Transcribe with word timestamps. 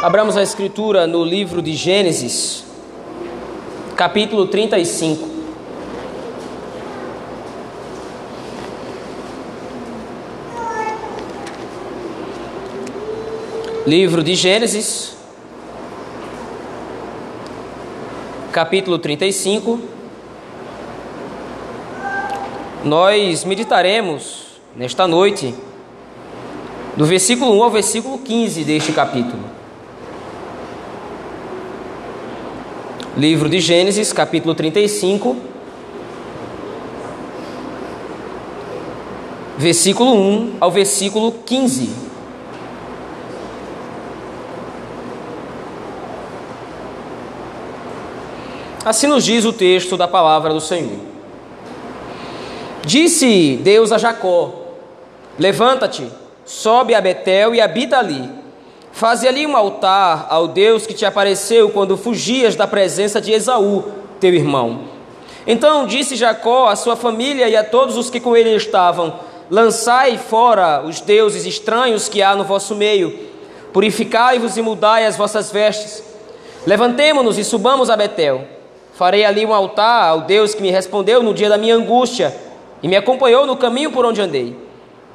Abramos 0.00 0.36
a 0.36 0.42
escritura 0.44 1.08
no 1.08 1.24
livro 1.24 1.60
de 1.60 1.74
Gênesis, 1.74 2.62
capítulo 3.96 4.46
35. 4.46 5.28
Livro 13.84 14.22
de 14.22 14.36
Gênesis, 14.36 15.16
capítulo 18.52 19.00
35. 19.00 19.80
Nós 22.84 23.42
meditaremos 23.42 24.60
nesta 24.76 25.08
noite 25.08 25.52
do 26.96 27.04
versículo 27.04 27.52
1 27.58 27.62
ao 27.64 27.70
versículo 27.72 28.18
15 28.18 28.62
deste 28.62 28.92
capítulo. 28.92 29.47
Livro 33.18 33.48
de 33.48 33.58
Gênesis, 33.58 34.12
capítulo 34.12 34.54
35, 34.54 35.36
versículo 39.56 40.14
1 40.14 40.58
ao 40.60 40.70
versículo 40.70 41.32
15. 41.44 41.90
Assim 48.84 49.08
nos 49.08 49.24
diz 49.24 49.44
o 49.44 49.52
texto 49.52 49.96
da 49.96 50.06
palavra 50.06 50.54
do 50.54 50.60
Senhor. 50.60 51.00
Disse 52.86 53.58
Deus 53.64 53.90
a 53.90 53.98
Jacó: 53.98 54.76
Levanta-te 55.36 56.06
sobe 56.44 56.94
a 56.94 57.00
Betel 57.00 57.52
e 57.52 57.60
habita 57.60 57.98
ali. 57.98 58.30
Faze 58.92 59.28
ali 59.28 59.46
um 59.46 59.56
altar 59.56 60.26
ao 60.30 60.48
Deus 60.48 60.86
que 60.86 60.94
te 60.94 61.06
apareceu 61.06 61.70
quando 61.70 61.96
fugias 61.96 62.56
da 62.56 62.66
presença 62.66 63.20
de 63.20 63.32
Esaú, 63.32 63.84
teu 64.18 64.34
irmão. 64.34 64.80
Então 65.46 65.86
disse 65.86 66.16
Jacó 66.16 66.68
à 66.68 66.76
sua 66.76 66.96
família 66.96 67.48
e 67.48 67.56
a 67.56 67.64
todos 67.64 67.96
os 67.96 68.10
que 68.10 68.20
com 68.20 68.36
ele 68.36 68.54
estavam: 68.54 69.20
Lançai 69.50 70.18
fora 70.18 70.82
os 70.84 71.00
deuses 71.00 71.46
estranhos 71.46 72.08
que 72.08 72.22
há 72.22 72.36
no 72.36 72.44
vosso 72.44 72.74
meio, 72.74 73.18
purificai-vos 73.72 74.56
e 74.56 74.62
mudai 74.62 75.06
as 75.06 75.16
vossas 75.16 75.50
vestes. 75.50 76.02
Levantemo-nos 76.66 77.38
e 77.38 77.44
subamos 77.44 77.88
a 77.88 77.96
Betel. 77.96 78.44
Farei 78.94 79.24
ali 79.24 79.46
um 79.46 79.54
altar 79.54 80.08
ao 80.08 80.22
Deus 80.22 80.54
que 80.54 80.60
me 80.60 80.70
respondeu 80.70 81.22
no 81.22 81.32
dia 81.32 81.48
da 81.48 81.56
minha 81.56 81.76
angústia 81.76 82.34
e 82.82 82.88
me 82.88 82.96
acompanhou 82.96 83.46
no 83.46 83.56
caminho 83.56 83.92
por 83.92 84.04
onde 84.04 84.20
andei. 84.20 84.67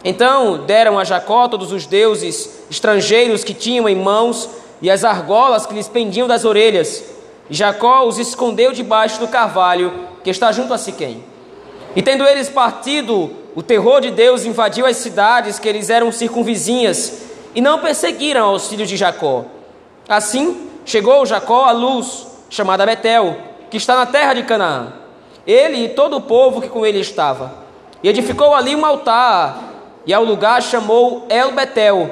Então 0.03 0.65
deram 0.65 0.99
a 0.99 1.03
Jacó 1.03 1.47
todos 1.47 1.71
os 1.71 1.85
deuses 1.85 2.63
estrangeiros 2.69 3.43
que 3.43 3.53
tinham 3.53 3.87
em 3.87 3.95
mãos 3.95 4.49
e 4.81 4.91
as 4.91 5.05
argolas 5.05 5.65
que 5.65 5.73
lhes 5.73 5.87
pendiam 5.87 6.27
das 6.27 6.43
orelhas. 6.43 7.03
E 7.49 7.53
Jacó 7.53 8.03
os 8.03 8.17
escondeu 8.19 8.73
debaixo 8.73 9.19
do 9.19 9.27
carvalho 9.27 9.93
que 10.23 10.29
está 10.29 10.51
junto 10.51 10.73
a 10.73 10.77
Siquém. 10.77 11.23
E 11.95 12.01
tendo 12.01 12.25
eles 12.25 12.49
partido, 12.49 13.31
o 13.55 13.63
terror 13.63 14.01
de 14.01 14.11
Deus 14.11 14.45
invadiu 14.45 14.85
as 14.85 14.97
cidades 14.97 15.59
que 15.59 15.69
eles 15.69 15.89
eram 15.89 16.11
circunvizinhas 16.11 17.21
e 17.55 17.61
não 17.61 17.79
perseguiram 17.79 18.45
aos 18.45 18.67
filhos 18.67 18.89
de 18.89 18.97
Jacó. 18.97 19.45
Assim 20.09 20.69
chegou 20.85 21.25
Jacó 21.25 21.65
à 21.65 21.71
luz, 21.71 22.27
chamada 22.49 22.85
Betel, 22.85 23.37
que 23.69 23.77
está 23.77 23.95
na 23.95 24.05
terra 24.05 24.33
de 24.33 24.43
Canaã. 24.43 24.93
Ele 25.45 25.85
e 25.85 25.89
todo 25.89 26.17
o 26.17 26.21
povo 26.21 26.61
que 26.61 26.69
com 26.69 26.85
ele 26.85 26.99
estava. 26.99 27.53
E 28.01 28.09
edificou 28.09 28.53
ali 28.53 28.75
um 28.75 28.85
altar 28.85 29.72
e 30.05 30.13
ao 30.13 30.23
lugar 30.23 30.61
chamou 30.61 31.25
El 31.29 31.51
Betel, 31.51 32.09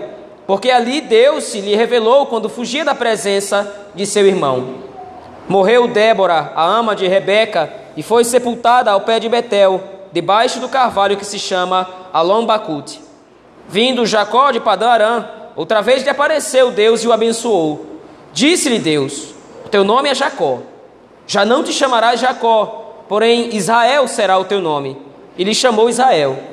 porque 0.48 0.72
ali 0.72 1.02
Deus 1.02 1.46
se 1.46 1.60
lhe 1.60 1.76
revelou 1.76 2.26
quando 2.26 2.50
fugia 2.50 2.86
da 2.86 2.96
presença 2.96 3.90
de 3.94 4.06
seu 4.06 4.26
irmão. 4.26 4.76
Morreu 5.48 5.88
Débora, 5.88 6.54
a 6.56 6.64
ama 6.64 6.96
de 6.96 7.08
Rebeca, 7.08 7.72
e 7.96 8.04
foi 8.04 8.24
sepultada 8.24 8.92
ao 8.92 9.02
pé 9.02 9.20
de 9.20 9.28
Betel, 9.28 9.82
debaixo 10.12 10.60
do 10.60 10.70
carvalho 10.70 11.18
que 11.18 11.26
se 11.26 11.38
chama 11.38 11.88
Alon 12.14 12.46
Bacute. 12.46 13.02
Vindo 13.68 14.06
Jacó 14.06 14.52
de 14.52 14.60
Padarã, 14.60 15.26
outra 15.56 15.82
vez 15.82 16.04
lhe 16.04 16.10
apareceu 16.10 16.72
Deus 16.72 17.04
e 17.04 17.08
o 17.08 17.14
abençoou. 17.14 17.86
Disse-lhe 18.34 18.80
Deus: 18.80 19.34
Teu 19.70 19.84
nome 19.84 20.10
é 20.10 20.16
Jacó. 20.16 20.60
Já 21.28 21.46
não 21.46 21.64
te 21.64 21.72
chamarás 21.72 22.20
Jacó, 22.20 23.06
porém 23.08 23.56
Israel 23.56 24.08
será 24.08 24.38
o 24.38 24.46
teu 24.46 24.60
nome. 24.60 24.98
E 25.38 25.44
lhe 25.44 25.56
chamou 25.56 25.90
Israel. 25.90 26.51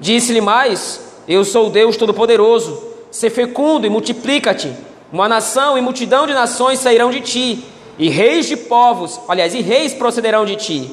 Disse-lhe 0.00 0.40
mais: 0.40 1.00
Eu 1.26 1.44
sou 1.44 1.66
o 1.66 1.70
Deus 1.70 1.96
Todo-Poderoso. 1.96 2.86
Se 3.10 3.30
fecundo 3.30 3.86
e 3.86 3.90
multiplica-te. 3.90 4.72
Uma 5.10 5.28
nação 5.28 5.78
e 5.78 5.80
multidão 5.80 6.26
de 6.26 6.34
nações 6.34 6.78
sairão 6.78 7.10
de 7.10 7.20
ti, 7.22 7.64
e 7.98 8.10
reis 8.10 8.46
de 8.46 8.56
povos, 8.56 9.18
aliás, 9.26 9.54
e 9.54 9.62
reis 9.62 9.94
procederão 9.94 10.44
de 10.44 10.54
ti. 10.56 10.92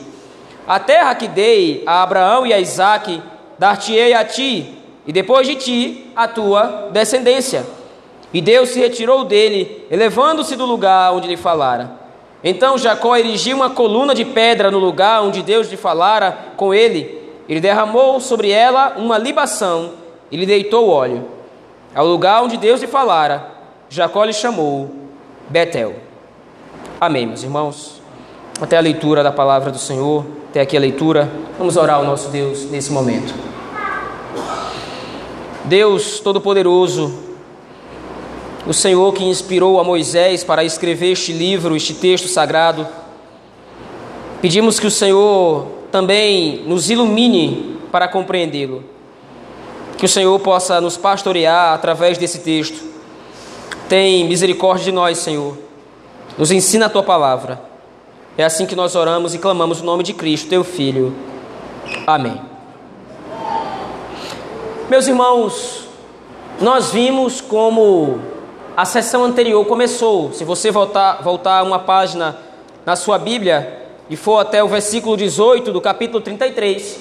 A 0.66 0.80
terra 0.80 1.14
que 1.16 1.28
dei 1.28 1.84
a 1.86 2.02
Abraão 2.02 2.48
e 2.48 2.54
a 2.54 2.60
Isaque, 2.60 3.22
dar-te-ei 3.60 4.14
a 4.14 4.24
ti, 4.24 4.78
e 5.06 5.12
depois 5.12 5.46
de 5.46 5.56
ti, 5.56 6.12
a 6.16 6.30
tua 6.30 6.90
descendência. 6.94 7.66
E 8.34 8.42
Deus 8.42 8.70
se 8.70 8.80
retirou 8.80 9.26
dele, 9.26 9.86
elevando-se 9.92 10.56
do 10.56 10.66
lugar 10.66 11.14
onde 11.14 11.28
lhe 11.28 11.38
falara. 11.38 11.92
Então 12.44 12.78
Jacó 12.78 13.18
erigiu 13.18 13.58
uma 13.58 13.70
coluna 13.70 14.16
de 14.16 14.24
pedra 14.24 14.72
no 14.72 14.80
lugar 14.80 15.24
onde 15.24 15.42
Deus 15.42 15.70
lhe 15.70 15.78
falara 15.78 16.38
com 16.56 16.74
ele, 16.74 17.25
ele 17.48 17.60
derramou 17.60 18.20
sobre 18.20 18.50
ela 18.50 18.96
uma 18.98 19.18
libação 19.18 19.92
e 20.32 20.38
lhe 20.38 20.46
deitou 20.46 20.90
óleo. 20.90 21.26
Ao 21.94 22.06
lugar 22.06 22.44
onde 22.44 22.58
Deus 22.58 22.82
lhe 22.82 22.88
falara, 22.88 23.52
Jacó 23.90 24.24
lhe 24.24 24.34
chamou 24.34 24.90
Betel. 25.50 25.96
Amém, 27.00 27.28
meus 27.28 27.44
irmãos. 27.44 28.02
Até 28.60 28.78
a 28.78 28.82
leitura 28.82 29.22
da 29.22 29.32
palavra 29.32 29.72
do 29.72 29.78
Senhor, 29.78 30.26
até 30.50 30.62
aqui 30.62 30.76
a 30.76 30.80
leitura. 30.80 31.32
Vamos 31.58 31.78
orar 31.78 31.98
ao 31.98 32.04
nosso 32.04 32.30
Deus 32.30 32.70
nesse 32.72 32.92
momento. 32.92 33.34
Deus 35.66 36.20
Todo-Poderoso, 36.20 37.14
o 38.68 38.74
Senhor 38.74 39.14
que 39.14 39.24
inspirou 39.24 39.80
a 39.80 39.84
Moisés 39.84 40.44
para 40.44 40.64
escrever 40.64 41.12
este 41.12 41.32
livro, 41.32 41.76
este 41.76 41.94
texto 41.94 42.28
sagrado, 42.28 42.88
pedimos 44.42 44.80
que 44.80 44.88
o 44.88 44.92
Senhor 44.92 45.75
também 45.96 46.62
nos 46.68 46.90
ilumine 46.90 47.80
para 47.90 48.06
compreendê-lo. 48.06 48.84
Que 49.98 50.04
o 50.04 50.10
Senhor 50.10 50.38
possa 50.42 50.82
nos 50.82 50.98
pastorear 50.98 51.74
através 51.74 52.18
desse 52.18 52.40
texto. 52.40 52.84
Tem 53.88 54.26
misericórdia 54.26 54.84
de 54.84 54.92
nós, 54.92 55.20
Senhor. 55.20 55.58
Nos 56.38 56.52
ensina 56.52 56.88
a 56.88 56.90
tua 56.90 57.02
palavra. 57.02 57.62
É 58.38 58.44
assim 58.44 58.66
que 58.66 58.76
nós 58.76 58.94
oramos 58.94 59.34
e 59.34 59.38
clamamos 59.38 59.80
o 59.80 59.86
nome 59.86 60.04
de 60.04 60.12
Cristo, 60.12 60.50
teu 60.50 60.66
Filho. 60.66 61.16
Amém. 62.06 62.42
Meus 64.90 65.08
irmãos, 65.08 65.88
nós 66.60 66.92
vimos 66.92 67.40
como 67.40 68.20
a 68.76 68.84
sessão 68.84 69.24
anterior 69.24 69.66
começou. 69.66 70.34
Se 70.34 70.44
você 70.44 70.72
voltar, 70.72 71.24
voltar 71.24 71.64
uma 71.64 71.80
página 71.80 72.38
na 72.86 72.98
sua 72.98 73.18
Bíblia, 73.18 73.85
e 74.10 74.16
for 74.16 74.40
até 74.40 74.64
o 74.64 74.68
versículo 74.68 75.18
18 75.18 75.72
do 75.72 75.82
capítulo 75.82 76.22
33, 76.22 77.00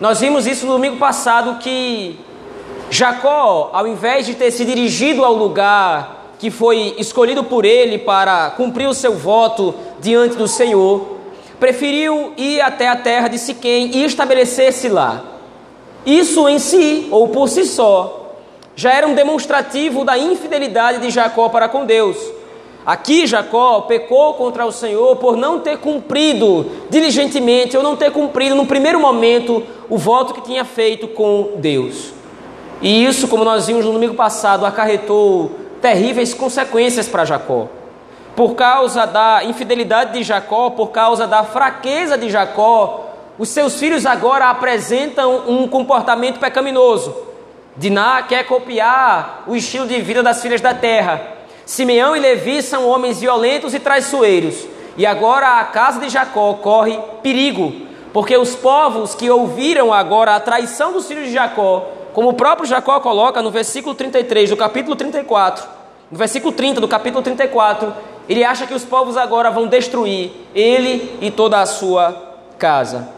nós 0.00 0.20
vimos 0.20 0.46
isso 0.46 0.66
no 0.66 0.72
domingo 0.72 0.96
passado 0.96 1.58
que 1.58 2.18
Jacó, 2.90 3.70
ao 3.72 3.86
invés 3.86 4.26
de 4.26 4.34
ter 4.34 4.50
se 4.50 4.64
dirigido 4.64 5.24
ao 5.24 5.34
lugar 5.34 6.34
que 6.38 6.50
foi 6.50 6.94
escolhido 6.98 7.44
por 7.44 7.64
ele 7.64 7.98
para 7.98 8.50
cumprir 8.50 8.88
o 8.88 8.94
seu 8.94 9.14
voto 9.14 9.74
diante 10.00 10.36
do 10.36 10.48
Senhor, 10.48 11.18
preferiu 11.60 12.32
ir 12.36 12.62
até 12.62 12.88
a 12.88 12.96
terra 12.96 13.28
de 13.28 13.38
Siquém 13.38 13.90
e 13.94 14.04
estabelecer-se 14.04 14.88
lá. 14.88 15.22
Isso 16.04 16.48
em 16.48 16.58
si, 16.58 17.08
ou 17.10 17.28
por 17.28 17.48
si 17.48 17.66
só, 17.66 18.32
já 18.74 18.92
era 18.94 19.06
um 19.06 19.14
demonstrativo 19.14 20.02
da 20.02 20.16
infidelidade 20.16 20.98
de 21.00 21.10
Jacó 21.10 21.50
para 21.50 21.68
com 21.68 21.84
Deus. 21.84 22.16
Aqui 22.84 23.26
Jacó 23.26 23.82
pecou 23.82 24.34
contra 24.34 24.64
o 24.64 24.72
Senhor 24.72 25.16
por 25.16 25.36
não 25.36 25.60
ter 25.60 25.78
cumprido 25.78 26.66
diligentemente, 26.88 27.76
ou 27.76 27.82
não 27.82 27.94
ter 27.94 28.10
cumprido 28.10 28.54
no 28.54 28.64
primeiro 28.64 28.98
momento 28.98 29.62
o 29.88 29.98
voto 29.98 30.32
que 30.32 30.40
tinha 30.40 30.64
feito 30.64 31.06
com 31.08 31.52
Deus. 31.56 32.12
E 32.80 33.04
isso, 33.04 33.28
como 33.28 33.44
nós 33.44 33.66
vimos 33.66 33.84
no 33.84 33.92
domingo 33.92 34.14
passado, 34.14 34.64
acarretou 34.64 35.50
terríveis 35.82 36.32
consequências 36.32 37.06
para 37.06 37.26
Jacó. 37.26 37.68
Por 38.34 38.54
causa 38.54 39.06
da 39.06 39.44
infidelidade 39.44 40.14
de 40.14 40.22
Jacó, 40.22 40.70
por 40.70 40.88
causa 40.88 41.26
da 41.26 41.44
fraqueza 41.44 42.16
de 42.16 42.30
Jacó, 42.30 43.08
os 43.38 43.50
seus 43.50 43.78
filhos 43.78 44.06
agora 44.06 44.48
apresentam 44.48 45.42
um 45.46 45.68
comportamento 45.68 46.40
pecaminoso. 46.40 47.14
Diná 47.76 48.22
quer 48.22 48.44
copiar 48.46 49.44
o 49.46 49.54
estilo 49.54 49.86
de 49.86 50.00
vida 50.00 50.22
das 50.22 50.40
filhas 50.40 50.62
da 50.62 50.72
terra 50.72 51.39
Simeão 51.70 52.16
e 52.16 52.18
Levi 52.18 52.64
são 52.64 52.88
homens 52.88 53.20
violentos 53.20 53.74
e 53.74 53.78
traiçoeiros, 53.78 54.66
e 54.96 55.06
agora 55.06 55.60
a 55.60 55.64
casa 55.66 56.00
de 56.00 56.08
Jacó 56.08 56.54
corre 56.54 56.98
perigo, 57.22 57.86
porque 58.12 58.36
os 58.36 58.56
povos 58.56 59.14
que 59.14 59.30
ouviram 59.30 59.92
agora 59.92 60.34
a 60.34 60.40
traição 60.40 60.92
dos 60.92 61.06
filhos 61.06 61.26
de 61.26 61.32
Jacó, 61.32 61.86
como 62.12 62.30
o 62.30 62.34
próprio 62.34 62.66
Jacó 62.66 62.98
coloca 62.98 63.40
no 63.40 63.52
versículo 63.52 63.94
33 63.94 64.50
do 64.50 64.56
capítulo 64.56 64.96
34, 64.96 65.64
no 66.10 66.18
versículo 66.18 66.52
30 66.52 66.80
do 66.80 66.88
capítulo 66.88 67.22
34, 67.22 67.94
ele 68.28 68.42
acha 68.42 68.66
que 68.66 68.74
os 68.74 68.84
povos 68.84 69.16
agora 69.16 69.48
vão 69.48 69.68
destruir 69.68 70.32
ele 70.52 71.18
e 71.20 71.30
toda 71.30 71.60
a 71.60 71.66
sua 71.66 72.34
casa. 72.58 73.10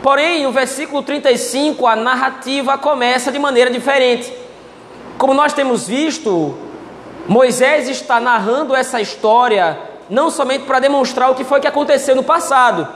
Porém, 0.00 0.44
no 0.44 0.52
versículo 0.52 1.02
35, 1.02 1.88
a 1.88 1.96
narrativa 1.96 2.78
começa 2.78 3.32
de 3.32 3.38
maneira 3.40 3.68
diferente. 3.68 4.32
Como 5.18 5.34
nós 5.34 5.52
temos 5.52 5.88
visto, 5.88 6.70
Moisés 7.26 7.88
está 7.88 8.18
narrando 8.18 8.74
essa 8.74 9.00
história 9.00 9.78
não 10.10 10.30
somente 10.30 10.64
para 10.64 10.80
demonstrar 10.80 11.30
o 11.30 11.34
que 11.34 11.44
foi 11.44 11.60
que 11.60 11.66
aconteceu 11.66 12.14
no 12.16 12.22
passado. 12.22 12.86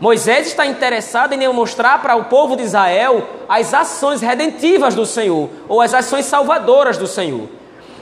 Moisés 0.00 0.46
está 0.46 0.64
interessado 0.64 1.32
em 1.32 1.38
demonstrar 1.38 2.00
para 2.00 2.16
o 2.16 2.24
povo 2.24 2.56
de 2.56 2.62
Israel 2.62 3.28
as 3.48 3.74
ações 3.74 4.20
redentivas 4.20 4.94
do 4.94 5.04
Senhor, 5.04 5.48
ou 5.68 5.80
as 5.80 5.92
ações 5.92 6.24
salvadoras 6.24 6.96
do 6.96 7.06
Senhor. 7.06 7.48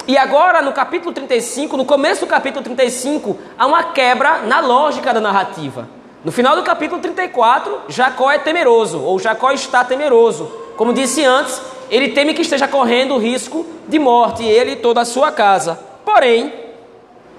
E 0.06 0.16
agora, 0.16 0.62
no 0.62 0.72
capítulo 0.72 1.12
35, 1.12 1.76
no 1.76 1.84
começo 1.84 2.20
do 2.20 2.28
capítulo 2.28 2.62
35, 2.62 3.36
há 3.58 3.66
uma 3.66 3.82
quebra 3.82 4.42
na 4.42 4.60
lógica 4.60 5.12
da 5.12 5.20
narrativa. 5.20 5.88
No 6.24 6.30
final 6.30 6.54
do 6.54 6.62
capítulo 6.62 7.00
34, 7.00 7.82
Jacó 7.88 8.30
é 8.30 8.38
temeroso, 8.38 9.00
ou 9.00 9.18
Jacó 9.18 9.50
está 9.50 9.82
temeroso. 9.82 10.44
Como 10.76 10.92
disse 10.92 11.24
antes, 11.24 11.60
ele 11.90 12.08
teme 12.08 12.34
que 12.34 12.42
esteja 12.42 12.66
correndo 12.66 13.14
o 13.14 13.18
risco 13.18 13.64
de 13.88 13.98
morte, 13.98 14.44
ele 14.44 14.72
e 14.72 14.76
toda 14.76 15.00
a 15.00 15.04
sua 15.04 15.30
casa. 15.30 15.78
Porém, 16.04 16.52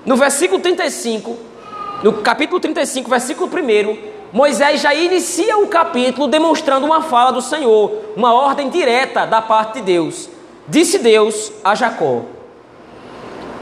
no 0.05 0.15
versículo 0.15 0.61
35, 0.61 1.37
no 2.03 2.13
capítulo 2.13 2.59
35, 2.59 3.09
versículo 3.09 3.49
1, 3.49 3.97
Moisés 4.31 4.81
já 4.81 4.93
inicia 4.93 5.57
o 5.57 5.67
capítulo 5.67 6.27
demonstrando 6.27 6.85
uma 6.85 7.01
fala 7.01 7.31
do 7.31 7.41
Senhor, 7.41 7.91
uma 8.15 8.33
ordem 8.33 8.69
direta 8.69 9.25
da 9.25 9.41
parte 9.41 9.75
de 9.75 9.81
Deus. 9.81 10.29
Disse 10.67 10.99
Deus 10.99 11.51
a 11.63 11.75
Jacó: 11.75 12.23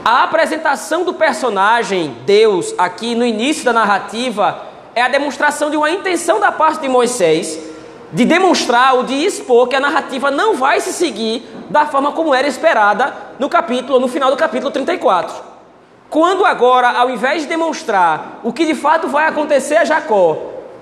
a 0.04 0.22
apresentação 0.22 1.02
do 1.04 1.14
personagem 1.14 2.16
Deus 2.24 2.72
aqui 2.78 3.16
no 3.16 3.24
início 3.24 3.64
da 3.64 3.72
narrativa 3.72 4.66
é 4.94 5.02
a 5.02 5.08
demonstração 5.08 5.68
de 5.68 5.76
uma 5.76 5.90
intenção 5.90 6.38
da 6.38 6.52
parte 6.52 6.82
de 6.82 6.88
Moisés 6.88 7.58
de 8.12 8.24
demonstrar 8.24 8.94
ou 8.94 9.02
de 9.02 9.14
expor 9.14 9.68
que 9.68 9.76
a 9.76 9.80
narrativa 9.80 10.30
não 10.30 10.54
vai 10.54 10.80
se 10.80 10.92
seguir 10.92 11.42
da 11.68 11.86
forma 11.86 12.12
como 12.12 12.34
era 12.34 12.46
esperada 12.46 13.14
no 13.38 13.48
capítulo, 13.48 13.98
no 13.98 14.08
final 14.08 14.30
do 14.30 14.36
capítulo 14.36 14.70
34. 14.70 15.34
Quando 16.08 16.44
agora, 16.44 16.90
ao 16.90 17.10
invés 17.10 17.42
de 17.42 17.48
demonstrar 17.48 18.40
o 18.44 18.52
que 18.52 18.64
de 18.64 18.74
fato 18.74 19.08
vai 19.08 19.26
acontecer 19.26 19.76
a 19.76 19.84
Jacó, 19.84 20.38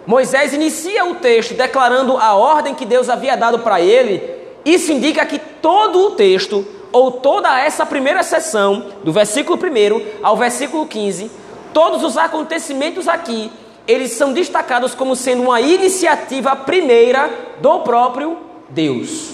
Moisés 0.06 0.52
inicia 0.52 1.04
o 1.06 1.14
texto 1.14 1.54
declarando 1.54 2.16
a 2.18 2.34
ordem 2.34 2.74
que 2.74 2.84
Deus 2.84 3.08
havia 3.08 3.36
dado 3.36 3.60
para 3.60 3.80
ele, 3.80 4.22
isso 4.64 4.92
indica 4.92 5.24
que 5.24 5.38
todo 5.38 5.98
o 5.98 6.10
texto 6.10 6.66
ou 6.92 7.10
toda 7.10 7.58
essa 7.58 7.86
primeira 7.86 8.22
sessão, 8.22 8.86
do 9.02 9.12
versículo 9.12 9.58
1 9.58 10.22
ao 10.22 10.36
versículo 10.36 10.86
15, 10.86 11.30
todos 11.72 12.04
os 12.04 12.16
acontecimentos 12.16 13.08
aqui, 13.08 13.50
eles 13.86 14.12
são 14.12 14.32
destacados 14.32 14.94
como 14.94 15.14
sendo 15.14 15.42
uma 15.42 15.60
iniciativa 15.60 16.56
primeira 16.56 17.30
do 17.60 17.80
próprio 17.80 18.38
Deus. 18.68 19.30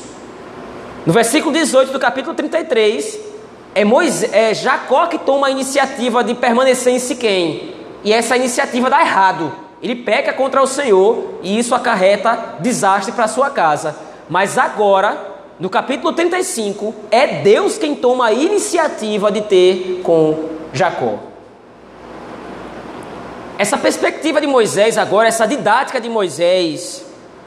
No 1.06 1.12
versículo 1.12 1.52
18 1.52 1.92
do 1.92 1.98
capítulo 1.98 2.34
33, 2.34 3.18
é, 3.74 3.84
Moisés, 3.84 4.32
é 4.32 4.52
Jacó 4.52 5.06
que 5.06 5.18
toma 5.18 5.46
a 5.46 5.50
iniciativa 5.50 6.22
de 6.22 6.34
permanecer 6.34 6.92
em 6.92 6.98
Siquém. 6.98 7.74
E 8.02 8.12
essa 8.12 8.36
iniciativa 8.36 8.90
dá 8.90 9.00
errado. 9.00 9.52
Ele 9.82 9.96
peca 9.96 10.32
contra 10.32 10.62
o 10.62 10.66
Senhor 10.66 11.38
e 11.42 11.58
isso 11.58 11.74
acarreta 11.74 12.56
desastre 12.60 13.12
para 13.12 13.28
sua 13.28 13.50
casa. 13.50 13.96
Mas 14.28 14.58
agora 14.58 15.30
no 15.60 15.68
capítulo 15.68 16.14
35, 16.14 16.94
é 17.10 17.42
Deus 17.42 17.76
quem 17.76 17.94
toma 17.94 18.28
a 18.28 18.32
iniciativa 18.32 19.30
de 19.30 19.42
ter 19.42 20.00
com 20.02 20.48
Jacó. 20.72 21.29
Essa 23.60 23.76
perspectiva 23.76 24.40
de 24.40 24.46
Moisés, 24.46 24.96
agora, 24.96 25.28
essa 25.28 25.46
didática 25.46 26.00
de 26.00 26.08
Moisés, 26.08 27.04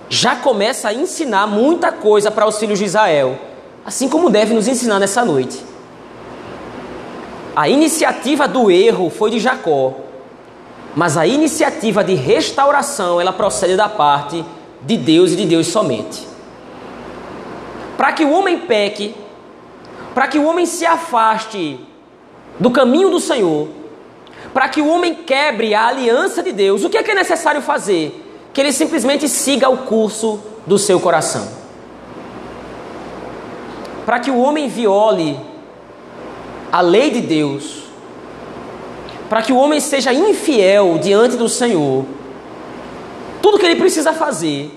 já 0.07 0.35
começa 0.35 0.89
a 0.89 0.93
ensinar 0.93 1.47
muita 1.47 1.91
coisa 1.91 2.29
para 2.29 2.47
os 2.47 2.59
filhos 2.59 2.77
de 2.77 2.85
Israel, 2.85 3.35
assim 3.83 4.07
como 4.07 4.29
deve 4.29 4.53
nos 4.53 4.67
ensinar 4.67 4.99
nessa 4.99 5.25
noite. 5.25 5.59
A 7.55 7.67
iniciativa 7.67 8.47
do 8.47 8.69
erro 8.69 9.09
foi 9.09 9.31
de 9.31 9.39
Jacó, 9.39 9.95
mas 10.95 11.17
a 11.17 11.25
iniciativa 11.25 12.03
de 12.03 12.13
restauração, 12.13 13.19
ela 13.19 13.33
procede 13.33 13.75
da 13.75 13.89
parte 13.89 14.45
de 14.83 14.97
Deus 14.97 15.31
e 15.31 15.35
de 15.35 15.47
Deus 15.47 15.65
somente 15.65 16.33
para 17.97 18.11
que 18.11 18.25
o 18.25 18.33
homem 18.33 18.59
peque, 18.59 19.15
para 20.13 20.27
que 20.27 20.37
o 20.37 20.45
homem 20.45 20.65
se 20.65 20.85
afaste 20.85 21.79
do 22.59 22.69
caminho 22.69 23.09
do 23.09 23.17
Senhor, 23.17 23.69
para 24.53 24.69
que 24.69 24.81
o 24.81 24.87
homem 24.87 25.15
quebre 25.15 25.73
a 25.73 25.87
aliança 25.87 26.43
de 26.43 26.51
Deus, 26.51 26.83
o 26.83 26.89
que 26.89 26.97
é, 26.97 27.03
que 27.03 27.11
é 27.11 27.15
necessário 27.15 27.61
fazer? 27.61 28.23
Que 28.53 28.61
ele 28.61 28.71
simplesmente 28.71 29.27
siga 29.27 29.67
o 29.69 29.79
curso 29.79 30.39
do 30.67 30.77
seu 30.77 30.99
coração. 30.99 31.47
Para 34.05 34.19
que 34.19 34.29
o 34.29 34.39
homem 34.39 34.67
viole 34.67 35.39
a 36.71 36.81
lei 36.81 37.09
de 37.09 37.21
Deus, 37.21 37.83
para 39.27 39.41
que 39.41 39.51
o 39.51 39.57
homem 39.57 39.79
seja 39.79 40.13
infiel 40.13 40.99
diante 41.01 41.35
do 41.35 41.49
Senhor, 41.49 42.05
tudo 43.41 43.57
que 43.57 43.65
ele 43.65 43.75
precisa 43.75 44.13
fazer 44.13 44.71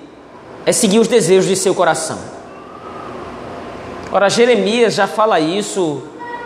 é 0.65 0.73
seguir 0.73 0.99
os 0.99 1.07
desejos 1.07 1.47
de 1.47 1.55
seu 1.55 1.75
coração. 1.75 2.19
Ora, 4.11 4.29
Jeremias 4.31 4.95
já 4.95 5.07
fala 5.07 5.39
isso 5.39 6.03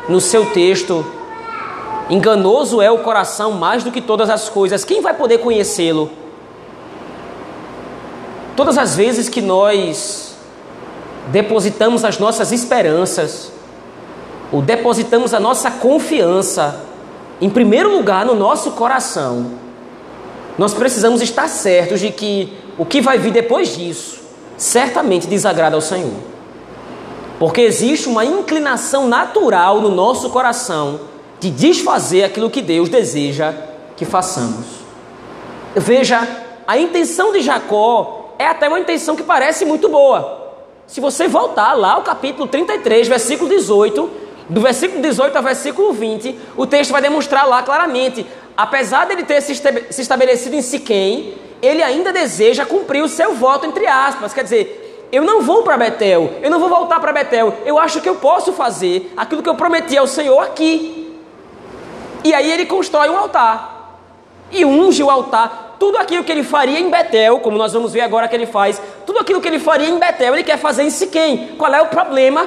no 0.08 0.20
seu 0.20 0.46
texto. 0.46 1.06
Enganoso 2.10 2.82
é 2.82 2.90
o 2.90 2.98
coração 2.98 3.52
mais 3.52 3.84
do 3.84 3.92
que 3.92 4.00
todas 4.00 4.28
as 4.28 4.48
coisas. 4.48 4.84
Quem 4.84 5.00
vai 5.00 5.14
poder 5.14 5.38
conhecê-lo? 5.38 6.10
Todas 8.56 8.76
as 8.76 8.96
vezes 8.96 9.28
que 9.28 9.40
nós 9.40 10.34
depositamos 11.28 12.04
as 12.04 12.18
nossas 12.18 12.50
esperanças, 12.50 13.52
ou 14.50 14.60
depositamos 14.60 15.32
a 15.32 15.38
nossa 15.38 15.70
confiança, 15.70 16.84
em 17.40 17.48
primeiro 17.48 17.96
lugar 17.96 18.26
no 18.26 18.34
nosso 18.34 18.72
coração, 18.72 19.52
nós 20.58 20.74
precisamos 20.74 21.22
estar 21.22 21.48
certos 21.48 22.00
de 22.00 22.10
que 22.10 22.52
o 22.76 22.84
que 22.84 23.00
vai 23.00 23.18
vir 23.18 23.32
depois 23.32 23.76
disso 23.76 24.18
certamente 24.56 25.26
desagrada 25.26 25.76
ao 25.76 25.80
Senhor. 25.80 26.12
Porque 27.38 27.62
existe 27.62 28.08
uma 28.08 28.24
inclinação 28.24 29.08
natural 29.08 29.80
no 29.80 29.88
nosso 29.88 30.28
coração 30.28 31.00
de 31.40 31.50
desfazer 31.50 32.22
aquilo 32.22 32.50
que 32.50 32.60
Deus 32.60 32.88
deseja 32.88 33.54
que 33.96 34.04
façamos. 34.04 34.66
Veja, 35.74 36.26
a 36.66 36.78
intenção 36.78 37.32
de 37.32 37.40
Jacó 37.40 38.34
é 38.38 38.46
até 38.46 38.68
uma 38.68 38.78
intenção 38.78 39.16
que 39.16 39.22
parece 39.22 39.64
muito 39.64 39.88
boa. 39.88 40.54
Se 40.86 41.00
você 41.00 41.26
voltar 41.26 41.72
lá 41.72 41.92
ao 41.92 42.02
capítulo 42.02 42.46
33, 42.46 43.08
versículo 43.08 43.48
18, 43.48 44.10
do 44.48 44.60
versículo 44.60 45.00
18 45.00 45.36
ao 45.36 45.42
versículo 45.42 45.92
20, 45.92 46.38
o 46.56 46.66
texto 46.66 46.90
vai 46.90 47.00
demonstrar 47.00 47.48
lá 47.48 47.62
claramente, 47.62 48.26
apesar 48.56 49.06
dele 49.06 49.22
ter 49.22 49.40
se 49.40 49.52
estabelecido 50.00 50.56
em 50.56 50.62
Siquém, 50.62 51.34
ele 51.62 51.82
ainda 51.82 52.12
deseja 52.12 52.66
cumprir 52.66 53.02
o 53.02 53.08
seu 53.08 53.34
voto 53.34 53.66
entre 53.66 53.86
aspas, 53.86 54.34
quer 54.34 54.42
dizer, 54.42 55.08
eu 55.12 55.24
não 55.24 55.42
vou 55.42 55.62
para 55.62 55.76
Betel, 55.76 56.34
eu 56.42 56.50
não 56.50 56.60
vou 56.60 56.68
voltar 56.68 57.00
para 57.00 57.12
Betel. 57.12 57.54
Eu 57.64 57.78
acho 57.78 58.00
que 58.00 58.08
eu 58.08 58.16
posso 58.16 58.52
fazer 58.52 59.12
aquilo 59.16 59.42
que 59.42 59.48
eu 59.48 59.56
prometi 59.56 59.96
ao 59.96 60.06
Senhor 60.06 60.40
aqui. 60.40 60.99
E 62.22 62.34
aí 62.34 62.50
ele 62.50 62.66
constrói 62.66 63.08
um 63.08 63.16
altar 63.16 63.98
e 64.50 64.64
unge 64.64 65.02
o 65.02 65.10
altar. 65.10 65.76
Tudo 65.78 65.96
aquilo 65.96 66.22
que 66.22 66.30
ele 66.30 66.42
faria 66.42 66.78
em 66.78 66.90
Betel, 66.90 67.38
como 67.40 67.56
nós 67.56 67.72
vamos 67.72 67.92
ver 67.92 68.02
agora 68.02 68.28
que 68.28 68.34
ele 68.36 68.46
faz, 68.46 68.80
tudo 69.06 69.18
aquilo 69.18 69.40
que 69.40 69.48
ele 69.48 69.58
faria 69.58 69.88
em 69.88 69.98
Betel, 69.98 70.34
ele 70.34 70.44
quer 70.44 70.58
fazer 70.58 70.82
em 70.82 70.90
Siquém. 70.90 71.54
Qual 71.56 71.72
é 71.72 71.80
o 71.80 71.86
problema? 71.86 72.46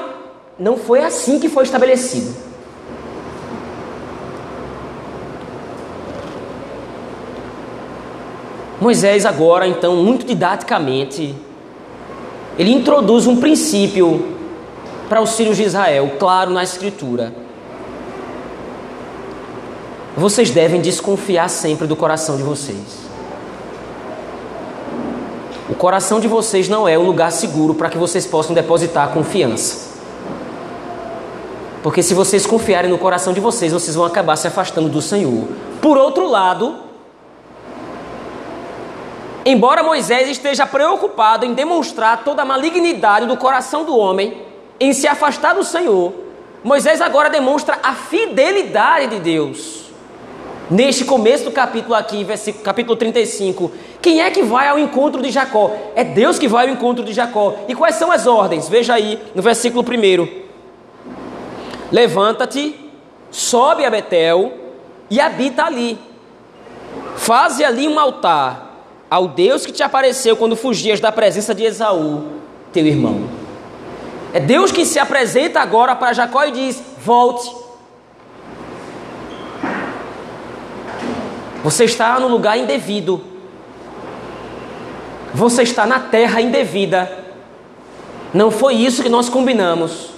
Não 0.60 0.78
foi 0.78 1.00
assim 1.00 1.40
que 1.40 1.50
foi 1.50 1.64
estabelecido. 1.64 2.54
Moisés 8.80 9.26
agora, 9.26 9.66
então, 9.66 9.96
muito 9.96 10.26
didaticamente, 10.26 11.34
ele 12.60 12.72
introduz 12.72 13.26
um 13.26 13.38
princípio 13.38 14.36
para 15.08 15.22
os 15.22 15.36
filhos 15.36 15.58
de 15.58 15.64
Israel, 15.64 16.12
claro 16.20 16.52
na 16.52 16.64
Escritura. 16.64 17.43
Vocês 20.16 20.52
devem 20.52 20.80
desconfiar 20.80 21.50
sempre 21.50 21.88
do 21.88 21.96
coração 21.96 22.38
de 22.38 22.44
vocês. 22.44 23.04
O 25.70 25.76
coração 25.76 26.20
de 26.20 26.28
vocês 26.28 26.70
não 26.70 26.88
é 26.88 26.98
o 26.98 27.02
lugar 27.02 27.32
seguro 27.32 27.74
para 27.74 27.90
que 27.90 27.98
vocês 27.98 28.26
possam 28.26 28.54
depositar 28.54 29.10
confiança. 29.10 29.94
Porque 31.82 32.04
se 32.04 32.14
vocês 32.14 32.46
confiarem 32.46 32.90
no 32.90 32.98
coração 32.98 33.34
de 33.34 33.40
vocês, 33.40 33.74
vocês 33.74 33.96
vão 33.96 34.06
acabar 34.06 34.36
se 34.36 34.48
afastando 34.48 34.88
do 34.88 35.02
Senhor. 35.02 35.48
Por 35.82 35.98
outro 35.98 36.28
lado, 36.28 36.84
Embora 39.46 39.84
Moisés 39.84 40.30
esteja 40.30 40.66
preocupado 40.66 41.46
em 41.46 41.54
demonstrar 41.54 42.24
toda 42.24 42.44
a 42.44 42.46
malignidade 42.46 43.26
do 43.26 43.36
coração 43.36 43.84
do 43.84 43.98
homem, 43.98 44.42
em 44.80 44.94
se 44.94 45.06
afastar 45.06 45.54
do 45.54 45.66
Senhor, 45.66 46.14
Moisés 46.64 47.02
agora 47.02 47.30
demonstra 47.30 47.78
a 47.84 47.94
fidelidade 47.94 49.08
de 49.08 49.20
Deus. 49.20 49.83
Neste 50.74 51.06
começo 51.06 51.44
do 51.44 51.52
capítulo 51.52 51.94
aqui, 51.94 52.24
versículo, 52.24 52.64
capítulo 52.64 52.96
35, 52.96 53.72
quem 54.02 54.24
é 54.24 54.32
que 54.32 54.42
vai 54.42 54.68
ao 54.68 54.80
encontro 54.80 55.22
de 55.22 55.30
Jacó? 55.30 55.72
É 55.96 56.04
Deus 56.04 56.40
que 56.40 56.48
vai 56.48 56.68
ao 56.68 56.74
encontro 56.74 57.04
de 57.04 57.14
Jacó. 57.14 57.58
E 57.68 57.76
quais 57.76 57.94
são 57.94 58.12
as 58.12 58.26
ordens? 58.26 58.68
Veja 58.68 58.96
aí 58.96 59.22
no 59.36 59.44
versículo 59.44 59.86
1. 59.88 60.28
Levanta-te, 61.92 62.76
sobe 63.30 63.86
a 63.86 63.90
Betel 63.92 64.52
e 65.12 65.22
habita 65.22 65.64
ali. 65.64 65.96
Faze 67.18 67.64
ali 67.64 67.88
um 67.88 68.00
altar 68.00 68.88
ao 69.12 69.28
Deus 69.28 69.68
que 69.68 69.72
te 69.72 69.84
apareceu 69.84 70.36
quando 70.36 70.56
fugias 70.56 71.00
da 71.00 71.12
presença 71.12 71.54
de 71.54 71.66
Esaú, 71.66 72.30
teu 72.72 72.84
irmão. 72.84 73.30
É 74.34 74.40
Deus 74.40 74.72
que 74.72 74.88
se 74.88 74.98
apresenta 74.98 75.60
agora 75.60 75.96
para 75.96 76.14
Jacó 76.14 76.44
e 76.46 76.52
diz: 76.52 76.82
Volte. 76.98 77.63
Você 81.64 81.86
está 81.86 82.20
no 82.20 82.28
lugar 82.28 82.58
indevido. 82.58 83.22
Você 85.34 85.64
está 85.64 85.86
na 85.86 86.00
terra 86.00 86.42
indevida. 86.42 87.10
Não 88.34 88.52
foi 88.52 88.76
isso 88.76 89.02
que 89.02 89.10
nós 89.10 89.30
combinamos. 89.30 90.10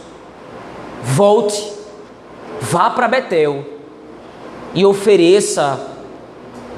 Volte. 1.03 1.73
Vá 2.59 2.89
para 2.89 3.07
Betel 3.07 3.63
e 4.73 4.85
ofereça 4.85 5.79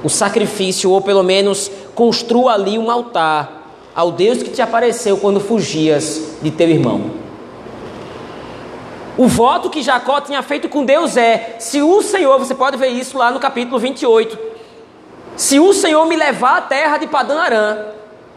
o 0.03 0.09
sacrifício, 0.09 0.91
ou 0.91 1.01
pelo 1.01 1.23
menos 1.23 1.71
construa 1.95 2.53
ali 2.53 2.77
um 2.77 2.91
altar 2.91 3.71
ao 3.95 4.11
Deus 4.11 4.43
que 4.43 4.51
te 4.51 4.61
apareceu 4.61 5.17
quando 5.17 5.39
fugias 5.39 6.37
de 6.41 6.51
teu 6.51 6.69
irmão. 6.69 7.11
O 9.17 9.27
voto 9.27 9.69
que 9.71 9.81
Jacó 9.81 10.21
tinha 10.21 10.43
feito 10.43 10.69
com 10.69 10.85
Deus 10.85 11.17
é: 11.17 11.55
se 11.57 11.81
o 11.81 12.01
Senhor, 12.03 12.37
você 12.37 12.53
pode 12.53 12.77
ver 12.77 12.89
isso 12.89 13.17
lá 13.17 13.31
no 13.31 13.39
capítulo 13.39 13.79
28, 13.79 14.37
se 15.37 15.59
o 15.59 15.71
Senhor 15.71 16.05
me 16.07 16.15
levar 16.15 16.57
à 16.57 16.61
terra 16.61 16.97
de 16.97 17.05
Padã 17.05 17.39
Arã, 17.39 17.77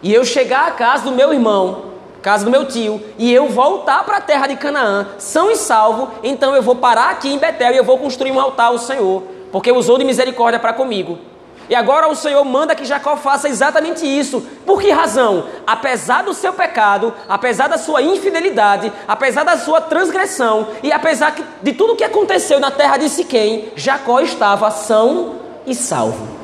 e 0.03 0.13
eu 0.13 0.25
chegar 0.25 0.69
à 0.69 0.71
casa 0.71 1.05
do 1.05 1.13
meu 1.13 1.33
irmão, 1.33 1.85
casa 2.23 2.45
do 2.45 2.51
meu 2.51 2.67
tio, 2.67 3.03
e 3.19 3.33
eu 3.33 3.49
voltar 3.49 4.05
para 4.05 4.19
a 4.19 4.21
terra 4.21 4.47
de 4.47 4.57
Canaã, 4.57 5.09
são 5.19 5.51
e 5.51 5.57
salvo, 5.57 6.11
então 6.23 6.55
eu 6.55 6.63
vou 6.63 6.77
parar 6.77 7.11
aqui 7.11 7.33
em 7.33 7.39
Betel 7.39 7.73
e 7.73 7.79
eu 7.79 7.85
vou 7.85 7.99
construir 7.99 8.31
um 8.31 8.39
altar 8.39 8.67
ao 8.67 8.79
Senhor, 8.79 9.23
porque 9.51 9.73
usou 9.73 9.97
de 9.97 10.05
misericórdia 10.05 10.61
para 10.61 10.75
comigo. 10.75 11.19
E 11.71 11.75
agora 11.75 12.09
o 12.09 12.17
Senhor 12.17 12.45
manda 12.45 12.75
que 12.75 12.85
Jacó 12.85 13.17
faça 13.17 13.49
exatamente 13.49 14.05
isso. 14.05 14.45
Por 14.67 14.81
que 14.81 14.91
razão? 14.91 15.47
Apesar 15.65 16.25
do 16.25 16.35
seu 16.35 16.53
pecado, 16.53 17.15
apesar 17.29 17.69
da 17.69 17.79
sua 17.79 18.03
infidelidade, 18.03 18.93
apesar 19.07 19.45
da 19.45 19.57
sua 19.57 19.81
transgressão 19.81 20.67
e 20.83 20.91
apesar 20.91 21.33
de 21.63 21.73
tudo 21.73 21.95
que 21.95 22.03
aconteceu 22.03 22.59
na 22.59 22.73
terra 22.73 22.97
de 22.97 23.09
Siquém, 23.09 23.73
Jacó 23.77 24.19
estava 24.21 24.69
são 24.73 25.37
e 25.65 25.73
salvo. 25.73 26.40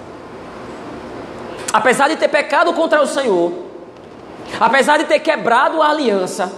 Apesar 1.77 2.09
de 2.09 2.17
ter 2.17 2.29
pecado 2.29 2.73
contra 2.73 3.03
o 3.03 3.07
Senhor, 3.07 3.53
apesar 4.59 4.97
de 4.97 5.05
ter 5.05 5.19
quebrado 5.19 5.83
a 5.83 5.91
aliança, 5.91 6.51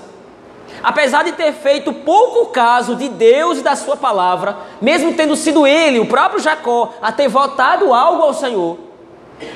apesar 0.81 1.25
de 1.25 1.33
ter 1.33 1.53
feito 1.55 1.93
pouco 1.93 2.53
caso 2.53 2.95
de 2.95 3.09
Deus 3.09 3.59
e 3.59 3.63
da 3.63 3.75
sua 3.75 3.97
palavra, 3.97 4.57
mesmo 4.81 5.13
tendo 5.15 5.35
sido 5.35 5.67
ele, 5.67 5.99
o 5.99 6.07
próprio 6.07 6.39
Jacó, 6.39 6.95
a 7.03 7.11
ter 7.11 7.27
votado 7.27 7.93
algo 7.93 8.23
ao 8.23 8.33
Senhor, 8.33 8.79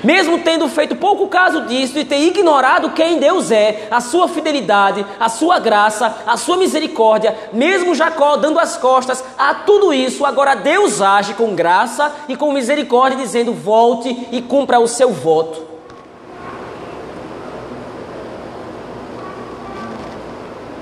mesmo 0.03 0.39
tendo 0.39 0.69
feito 0.69 0.97
pouco 0.97 1.29
caso 1.29 1.63
disso 1.63 1.99
e 1.99 2.05
ter 2.05 2.21
ignorado 2.21 2.91
quem 2.91 3.19
Deus 3.19 3.51
é, 3.51 3.89
a 3.91 4.01
sua 4.01 4.29
fidelidade, 4.29 5.05
a 5.19 5.29
sua 5.29 5.59
graça, 5.59 6.23
a 6.27 6.37
sua 6.37 6.57
misericórdia, 6.57 7.37
mesmo 7.53 7.95
Jacó 7.95 8.37
dando 8.37 8.59
as 8.59 8.77
costas 8.77 9.25
a 9.39 9.55
tudo 9.55 9.93
isso, 9.93 10.25
agora 10.25 10.55
Deus 10.55 11.01
age 11.01 11.35
com 11.35 11.55
graça 11.55 12.13
e 12.29 12.37
com 12.37 12.53
misericórdia, 12.53 13.19
dizendo: 13.19 13.53
volte 13.53 14.29
e 14.31 14.41
cumpra 14.43 14.79
o 14.79 14.89
seu 14.89 15.11
voto. 15.11 15.73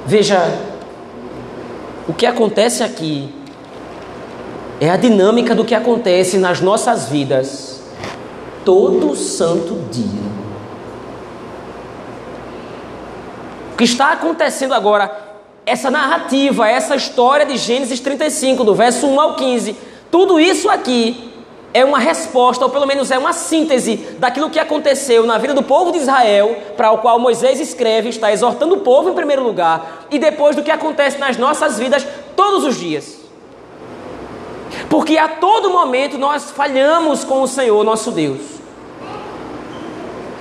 Veja, 0.07 0.41
o 2.09 2.13
que 2.13 2.27
acontece 2.27 2.83
aqui 2.83 3.33
é 4.81 4.91
a 4.91 4.97
dinâmica 4.97 5.55
do 5.55 5.65
que 5.65 5.75
acontece 5.75 6.37
nas 6.37 6.61
nossas 6.61 7.09
vidas 7.09 7.70
todo 8.65 9.17
santo 9.17 9.75
dia. 9.91 10.31
O 13.73 13.77
que 13.77 13.85
está 13.85 14.13
acontecendo 14.13 14.75
agora, 14.75 15.11
essa 15.65 15.91
narrativa, 15.91 16.69
essa 16.69 16.97
história 16.97 17.47
de 17.47 17.57
Gênesis 17.57 18.01
35, 18.01 18.65
do 18.65 18.75
verso 18.75 19.07
1 19.07 19.21
ao 19.21 19.37
15, 19.37 19.77
tudo 20.11 20.39
isso 20.39 20.69
aqui 20.69 21.31
é 21.73 21.85
uma 21.85 21.99
resposta, 21.99 22.65
ou 22.65 22.71
pelo 22.71 22.87
menos 22.87 23.11
é 23.11 23.19
uma 23.19 23.33
síntese 23.33 23.97
daquilo 24.19 24.51
que 24.51 24.59
aconteceu 24.59 25.25
na 25.25 25.39
vida 25.39 25.55
do 25.55 25.63
povo 25.63 25.93
de 25.93 25.99
Israel, 25.99 26.57
para 26.77 26.91
o 26.91 26.99
qual 26.99 27.19
Moisés 27.19 27.61
escreve, 27.61 28.09
está 28.09 28.33
exortando 28.33 28.75
o 28.75 28.81
povo 28.81 29.11
em 29.11 29.15
primeiro 29.15 29.43
lugar, 29.43 30.07
e 30.11 30.19
depois 30.19 30.57
do 30.57 30.63
que 30.63 30.71
acontece 30.71 31.19
nas 31.19 31.37
nossas 31.37 31.79
vidas 31.79 32.07
todos 32.35 32.65
os 32.65 32.77
dias. 32.77 33.20
Porque 34.91 35.17
a 35.17 35.29
todo 35.29 35.71
momento 35.71 36.19
nós 36.19 36.51
falhamos 36.51 37.23
com 37.23 37.43
o 37.43 37.47
Senhor, 37.47 37.85
nosso 37.85 38.11
Deus. 38.11 38.41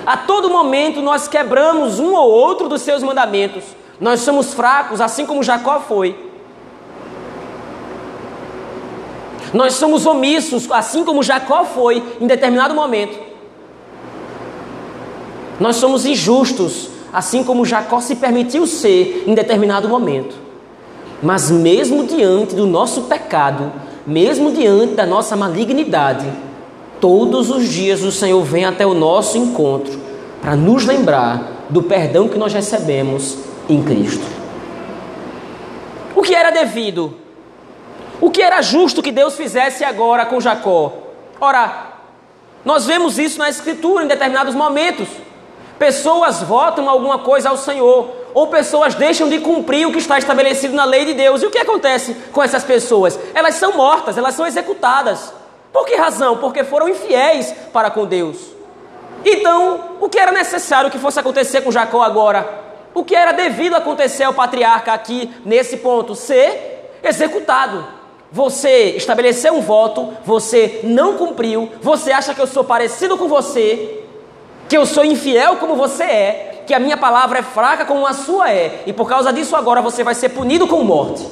A 0.04 0.16
todo 0.16 0.50
momento 0.50 1.00
nós 1.00 1.28
quebramos 1.28 2.00
um 2.00 2.12
ou 2.14 2.28
outro 2.28 2.68
dos 2.68 2.82
seus 2.82 3.00
mandamentos. 3.00 3.62
Nós 4.00 4.22
somos 4.22 4.52
fracos, 4.52 5.00
assim 5.00 5.24
como 5.24 5.40
Jacó 5.44 5.78
foi. 5.78 6.18
Nós 9.54 9.74
somos 9.74 10.04
omissos, 10.04 10.68
assim 10.72 11.04
como 11.04 11.22
Jacó 11.22 11.64
foi 11.64 12.02
em 12.20 12.26
determinado 12.26 12.74
momento. 12.74 13.16
Nós 15.60 15.76
somos 15.76 16.04
injustos, 16.04 16.88
assim 17.12 17.44
como 17.44 17.64
Jacó 17.64 18.00
se 18.00 18.16
permitiu 18.16 18.66
ser 18.66 19.22
em 19.28 19.34
determinado 19.34 19.88
momento. 19.88 20.34
Mas 21.22 21.52
mesmo 21.52 22.04
diante 22.04 22.56
do 22.56 22.66
nosso 22.66 23.02
pecado, 23.02 23.70
mesmo 24.06 24.52
diante 24.52 24.94
da 24.94 25.06
nossa 25.06 25.36
malignidade, 25.36 26.26
todos 27.00 27.50
os 27.50 27.68
dias 27.68 28.02
o 28.02 28.12
Senhor 28.12 28.42
vem 28.42 28.64
até 28.64 28.86
o 28.86 28.94
nosso 28.94 29.38
encontro 29.38 29.98
para 30.40 30.56
nos 30.56 30.86
lembrar 30.86 31.66
do 31.68 31.82
perdão 31.82 32.28
que 32.28 32.38
nós 32.38 32.52
recebemos 32.52 33.38
em 33.68 33.82
Cristo. 33.82 34.24
O 36.14 36.22
que 36.22 36.34
era 36.34 36.50
devido 36.50 37.14
o 38.20 38.30
que 38.30 38.42
era 38.42 38.60
justo 38.60 39.02
que 39.02 39.10
Deus 39.10 39.34
fizesse 39.34 39.82
agora 39.82 40.26
com 40.26 40.40
Jacó? 40.40 40.92
Ora, 41.40 41.86
nós 42.64 42.84
vemos 42.84 43.18
isso 43.18 43.38
na 43.38 43.48
Escritura 43.48 44.04
em 44.04 44.08
determinados 44.08 44.54
momentos. 44.54 45.08
Pessoas 45.78 46.42
votam 46.42 46.90
alguma 46.90 47.20
coisa 47.20 47.48
ao 47.48 47.56
Senhor, 47.56 48.10
ou 48.34 48.46
pessoas 48.48 48.94
deixam 48.94 49.28
de 49.28 49.38
cumprir 49.40 49.86
o 49.86 49.92
que 49.92 49.98
está 49.98 50.18
estabelecido 50.18 50.74
na 50.74 50.84
lei 50.84 51.04
de 51.04 51.14
Deus. 51.14 51.42
E 51.42 51.46
o 51.46 51.50
que 51.50 51.58
acontece 51.58 52.14
com 52.32 52.42
essas 52.42 52.64
pessoas? 52.64 53.18
Elas 53.34 53.56
são 53.56 53.76
mortas, 53.76 54.16
elas 54.16 54.34
são 54.34 54.46
executadas. 54.46 55.32
Por 55.72 55.86
que 55.86 55.94
razão? 55.94 56.36
Porque 56.38 56.64
foram 56.64 56.88
infiéis 56.88 57.52
para 57.72 57.90
com 57.90 58.06
Deus. 58.06 58.36
Então, 59.24 59.96
o 60.00 60.08
que 60.08 60.18
era 60.18 60.32
necessário 60.32 60.90
que 60.90 60.98
fosse 60.98 61.20
acontecer 61.20 61.60
com 61.60 61.70
Jacó 61.70 62.02
agora? 62.02 62.48
O 62.94 63.04
que 63.04 63.14
era 63.14 63.32
devido 63.32 63.74
acontecer 63.74 64.24
ao 64.24 64.34
patriarca 64.34 64.92
aqui 64.92 65.30
nesse 65.44 65.76
ponto? 65.76 66.14
Ser 66.14 66.98
executado. 67.02 67.86
Você 68.32 68.90
estabeleceu 68.96 69.54
um 69.54 69.60
voto, 69.60 70.16
você 70.24 70.80
não 70.84 71.16
cumpriu, 71.16 71.70
você 71.82 72.12
acha 72.12 72.32
que 72.32 72.40
eu 72.40 72.46
sou 72.46 72.62
parecido 72.62 73.18
com 73.18 73.26
você, 73.26 73.99
que 74.70 74.78
eu 74.78 74.86
sou 74.86 75.04
infiel 75.04 75.56
como 75.56 75.74
você 75.74 76.04
é, 76.04 76.62
que 76.64 76.72
a 76.72 76.78
minha 76.78 76.96
palavra 76.96 77.40
é 77.40 77.42
fraca 77.42 77.84
como 77.84 78.06
a 78.06 78.12
sua 78.12 78.52
é, 78.52 78.84
e 78.86 78.92
por 78.92 79.08
causa 79.08 79.32
disso 79.32 79.56
agora 79.56 79.82
você 79.82 80.04
vai 80.04 80.14
ser 80.14 80.28
punido 80.28 80.68
com 80.68 80.84
morte. 80.84 81.26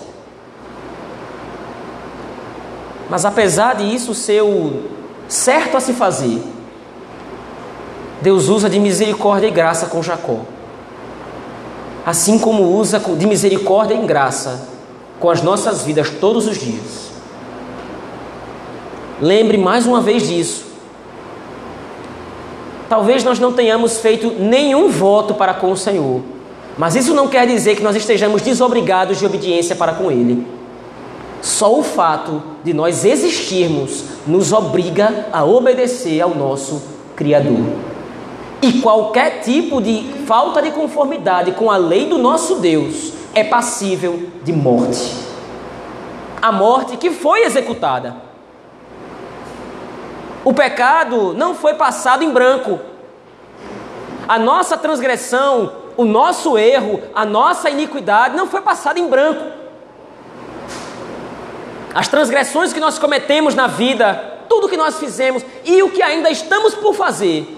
Mas 3.09 3.25
apesar 3.25 3.77
de 3.77 3.85
isso 3.85 4.13
ser 4.13 4.43
o 4.43 4.83
certo 5.29 5.77
a 5.77 5.81
se 5.81 5.93
fazer, 5.93 6.43
Deus 8.21 8.49
usa 8.49 8.69
de 8.69 8.81
misericórdia 8.81 9.47
e 9.47 9.53
graça 9.53 9.87
com 9.87 10.03
Jacó. 10.03 10.41
Assim 12.05 12.41
como 12.41 12.75
usa 12.75 12.99
de 12.99 13.25
misericórdia 13.25 13.95
e 13.95 14.05
graça 14.05 14.69
com 15.21 15.31
as 15.31 15.43
nossas 15.43 15.83
vidas 15.83 16.11
todos 16.11 16.49
os 16.49 16.59
dias. 16.59 17.13
Lembre 19.21 19.57
mais 19.57 19.87
uma 19.87 20.01
vez 20.01 20.27
disso. 20.27 20.68
Talvez 22.89 23.23
nós 23.23 23.39
não 23.39 23.53
tenhamos 23.53 23.99
feito 23.99 24.33
nenhum 24.39 24.89
voto 24.89 25.35
para 25.35 25.53
com 25.53 25.71
o 25.71 25.77
Senhor, 25.77 26.23
mas 26.77 26.97
isso 26.97 27.13
não 27.13 27.29
quer 27.29 27.47
dizer 27.47 27.77
que 27.77 27.83
nós 27.83 27.95
estejamos 27.97 28.41
desobrigados 28.41 29.19
de 29.19 29.27
obediência 29.27 29.77
para 29.77 29.93
com 29.93 30.11
Ele. 30.11 30.47
Só 31.43 31.79
o 31.79 31.83
fato 31.83 32.43
de 32.65 32.73
nós 32.73 33.05
existirmos 33.05 34.05
nos 34.27 34.53
obriga 34.53 35.27
a 35.33 35.45
obedecer 35.45 36.21
ao 36.21 36.35
nosso 36.35 36.83
Criador. 37.15 37.61
E 38.61 38.81
qualquer 38.81 39.41
tipo 39.41 39.81
de 39.81 40.03
falta 40.27 40.61
de 40.61 40.71
conformidade 40.71 41.53
com 41.53 41.71
a 41.71 41.77
lei 41.77 42.07
do 42.07 42.19
nosso 42.19 42.57
Deus 42.57 43.13
é 43.35 43.45
passível 43.45 44.29
de 44.43 44.53
morte. 44.53 45.29
a 46.41 46.53
morte 46.53 46.97
que 46.97 47.11
foi 47.11 47.43
executada. 47.43 48.28
O 50.45 50.53
pecado 50.53 51.35
não 51.35 51.55
foi 51.55 51.75
passado 51.75 52.23
em 52.23 52.31
branco. 52.31 52.79
A 54.27 54.39
nossa 54.39 54.77
transgressão, 54.77 55.73
o 55.97 56.05
nosso 56.05 56.57
erro, 56.57 57.03
a 57.15 57.25
nossa 57.25 57.69
iniquidade 57.69 58.37
não 58.37 58.47
foi 58.47 58.61
passada 58.61 58.99
em 58.99 59.09
branco. 59.09 59.45
As 61.95 62.07
transgressões 62.07 62.73
que 62.73 62.81
nós 62.81 62.99
cometemos 62.99 63.55
na 63.55 63.67
vida, 63.67 64.39
tudo 64.49 64.69
que 64.69 64.77
nós 64.77 64.99
fizemos 64.99 65.43
e 65.65 65.83
o 65.83 65.91
que 65.91 66.03
ainda 66.03 66.31
estamos 66.31 66.75
por 66.75 66.95
fazer, 66.95 67.57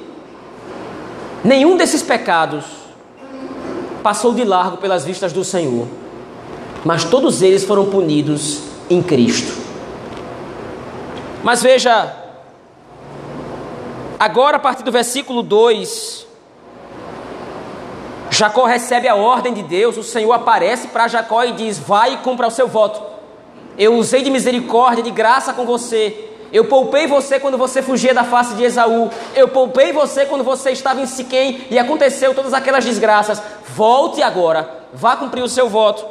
nenhum 1.44 1.76
desses 1.76 2.02
pecados 2.02 2.64
passou 4.02 4.32
de 4.32 4.44
largo 4.44 4.78
pelas 4.78 5.04
vistas 5.04 5.32
do 5.32 5.44
Senhor, 5.44 5.86
mas 6.84 7.04
todos 7.04 7.42
eles 7.42 7.64
foram 7.64 7.90
punidos 7.90 8.62
em 8.88 9.02
Cristo. 9.02 9.60
Mas 11.42 11.62
veja, 11.62 12.19
agora 14.20 14.58
a 14.58 14.60
partir 14.60 14.82
do 14.82 14.92
versículo 14.92 15.42
2, 15.42 16.26
Jacó 18.30 18.64
recebe 18.64 19.08
a 19.08 19.14
ordem 19.14 19.52
de 19.52 19.62
Deus, 19.62 19.96
o 19.96 20.02
Senhor 20.02 20.32
aparece 20.32 20.88
para 20.88 21.08
Jacó 21.08 21.42
e 21.44 21.52
diz: 21.52 21.78
Vai 21.78 22.14
e 22.14 22.16
cumpra 22.18 22.46
o 22.46 22.50
seu 22.50 22.68
voto. 22.68 23.02
Eu 23.76 23.94
usei 23.94 24.22
de 24.22 24.30
misericórdia, 24.30 25.02
de 25.02 25.10
graça 25.10 25.52
com 25.52 25.64
você. 25.64 26.28
Eu 26.52 26.64
poupei 26.64 27.06
você 27.06 27.38
quando 27.38 27.56
você 27.56 27.80
fugia 27.80 28.12
da 28.12 28.24
face 28.24 28.54
de 28.54 28.64
Esaú. 28.64 29.10
Eu 29.34 29.48
poupei 29.48 29.92
você 29.92 30.26
quando 30.26 30.44
você 30.44 30.70
estava 30.70 31.00
em 31.00 31.06
Siquém 31.06 31.66
e 31.70 31.78
aconteceu 31.78 32.34
todas 32.34 32.52
aquelas 32.52 32.84
desgraças. 32.84 33.42
Volte 33.74 34.22
agora, 34.22 34.86
vá 34.92 35.16
cumprir 35.16 35.42
o 35.42 35.48
seu 35.48 35.68
voto. 35.68 36.04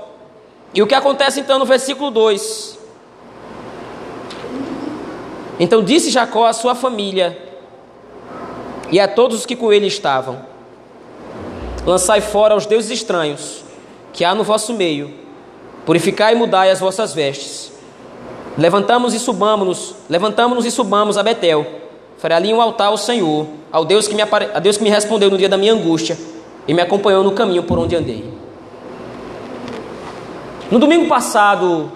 E 0.73 0.81
o 0.81 0.87
que 0.87 0.95
acontece 0.95 1.39
então 1.39 1.59
no 1.59 1.65
versículo 1.65 2.11
2? 2.11 2.79
Então 5.59 5.83
disse 5.83 6.09
Jacó 6.09 6.45
à 6.45 6.53
sua 6.53 6.73
família 6.73 7.48
e 8.91 8.99
a 8.99 9.07
todos 9.07 9.39
os 9.39 9.45
que 9.45 9.55
com 9.55 9.71
ele 9.71 9.87
estavam: 9.87 10.39
Lançai 11.85 12.21
fora 12.21 12.55
os 12.55 12.65
deuses 12.65 12.91
estranhos 12.91 13.63
que 14.13 14.25
há 14.25 14.33
no 14.33 14.43
vosso 14.43 14.73
meio, 14.73 15.13
purificai 15.85 16.33
e 16.33 16.35
mudai 16.35 16.71
as 16.71 16.79
vossas 16.79 17.13
vestes. 17.13 17.71
Levantamos 18.57 19.13
e 19.13 19.19
subamos-nos, 19.19 19.95
levantamos-nos 20.09 20.65
e 20.65 20.71
subamos 20.71 21.17
a 21.17 21.23
Betel. 21.23 21.65
Farei 22.17 22.35
ali 22.35 22.53
um 22.53 22.61
altar 22.61 22.87
ao 22.87 22.97
Senhor, 22.97 23.47
ao 23.71 23.85
Deus 23.85 24.07
que 24.07 24.13
me 24.13 24.21
apare... 24.21 24.49
a 24.53 24.59
Deus 24.59 24.75
que 24.75 24.83
me 24.83 24.89
respondeu 24.89 25.29
no 25.29 25.37
dia 25.37 25.47
da 25.47 25.57
minha 25.57 25.73
angústia 25.73 26.17
e 26.67 26.73
me 26.73 26.81
acompanhou 26.81 27.23
no 27.23 27.31
caminho 27.31 27.63
por 27.63 27.79
onde 27.79 27.95
andei. 27.95 28.25
No 30.69 30.77
domingo 30.77 31.07
passado, 31.07 31.91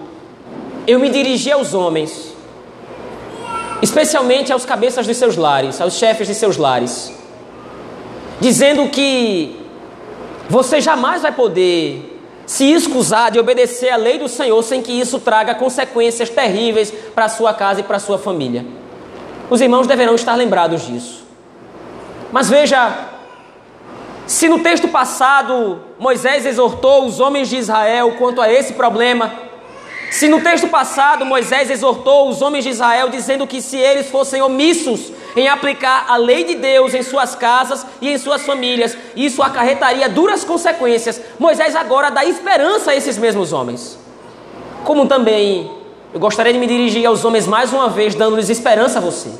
eu 0.86 0.98
me 0.98 1.10
dirigi 1.10 1.52
aos 1.52 1.74
homens, 1.74 2.33
especialmente 3.82 4.52
aos 4.52 4.64
cabeças 4.64 5.06
de 5.06 5.14
seus 5.14 5.36
lares, 5.36 5.80
aos 5.80 5.94
chefes 5.94 6.26
de 6.26 6.34
seus 6.34 6.56
lares, 6.56 7.12
dizendo 8.40 8.88
que 8.88 9.56
você 10.48 10.80
jamais 10.80 11.22
vai 11.22 11.32
poder 11.32 12.10
se 12.46 12.70
escusar 12.72 13.30
de 13.30 13.38
obedecer 13.38 13.90
à 13.90 13.96
lei 13.96 14.18
do 14.18 14.28
Senhor 14.28 14.62
sem 14.62 14.82
que 14.82 14.92
isso 14.92 15.18
traga 15.18 15.54
consequências 15.54 16.28
terríveis 16.28 16.90
para 17.14 17.28
sua 17.28 17.54
casa 17.54 17.80
e 17.80 17.82
para 17.82 17.98
sua 17.98 18.18
família. 18.18 18.64
Os 19.48 19.60
irmãos 19.60 19.86
deverão 19.86 20.14
estar 20.14 20.34
lembrados 20.34 20.86
disso. 20.86 21.24
Mas 22.32 22.50
veja, 22.50 23.08
se 24.26 24.48
no 24.48 24.58
texto 24.58 24.88
passado 24.88 25.80
Moisés 25.98 26.44
exortou 26.46 27.06
os 27.06 27.20
homens 27.20 27.48
de 27.48 27.56
Israel 27.56 28.12
quanto 28.18 28.40
a 28.40 28.50
esse 28.50 28.72
problema, 28.72 29.32
se 30.10 30.28
no 30.28 30.40
texto 30.40 30.68
passado 30.68 31.24
Moisés 31.24 31.70
exortou 31.70 32.28
os 32.28 32.40
homens 32.40 32.64
de 32.64 32.70
Israel 32.70 33.08
dizendo 33.08 33.46
que 33.46 33.60
se 33.60 33.76
eles 33.76 34.08
fossem 34.08 34.40
omissos 34.40 35.12
em 35.36 35.48
aplicar 35.48 36.06
a 36.08 36.16
lei 36.16 36.44
de 36.44 36.54
Deus 36.54 36.94
em 36.94 37.02
suas 37.02 37.34
casas 37.34 37.84
e 38.00 38.08
em 38.08 38.18
suas 38.18 38.42
famílias, 38.42 38.96
isso 39.16 39.42
acarretaria 39.42 40.08
duras 40.08 40.44
consequências, 40.44 41.20
Moisés 41.38 41.74
agora 41.74 42.10
dá 42.10 42.24
esperança 42.24 42.92
a 42.92 42.94
esses 42.94 43.18
mesmos 43.18 43.52
homens. 43.52 43.98
Como 44.84 45.06
também 45.06 45.70
eu 46.12 46.20
gostaria 46.20 46.52
de 46.52 46.58
me 46.60 46.66
dirigir 46.66 47.04
aos 47.06 47.24
homens 47.24 47.46
mais 47.46 47.72
uma 47.72 47.88
vez, 47.88 48.14
dando-lhes 48.14 48.48
esperança 48.48 48.98
a 48.98 49.02
você. 49.02 49.30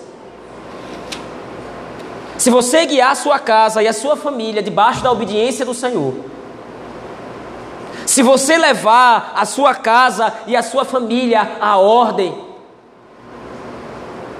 Se 2.36 2.50
você 2.50 2.84
guiar 2.84 3.12
a 3.12 3.14
sua 3.14 3.38
casa 3.38 3.80
e 3.80 3.86
a 3.86 3.92
sua 3.92 4.16
família 4.16 4.60
debaixo 4.60 5.02
da 5.02 5.12
obediência 5.12 5.64
do 5.64 5.72
Senhor, 5.72 6.14
se 8.14 8.22
você 8.22 8.56
levar 8.56 9.32
a 9.34 9.44
sua 9.44 9.74
casa 9.74 10.32
e 10.46 10.54
a 10.54 10.62
sua 10.62 10.84
família 10.84 11.56
à 11.60 11.78
ordem, 11.78 12.32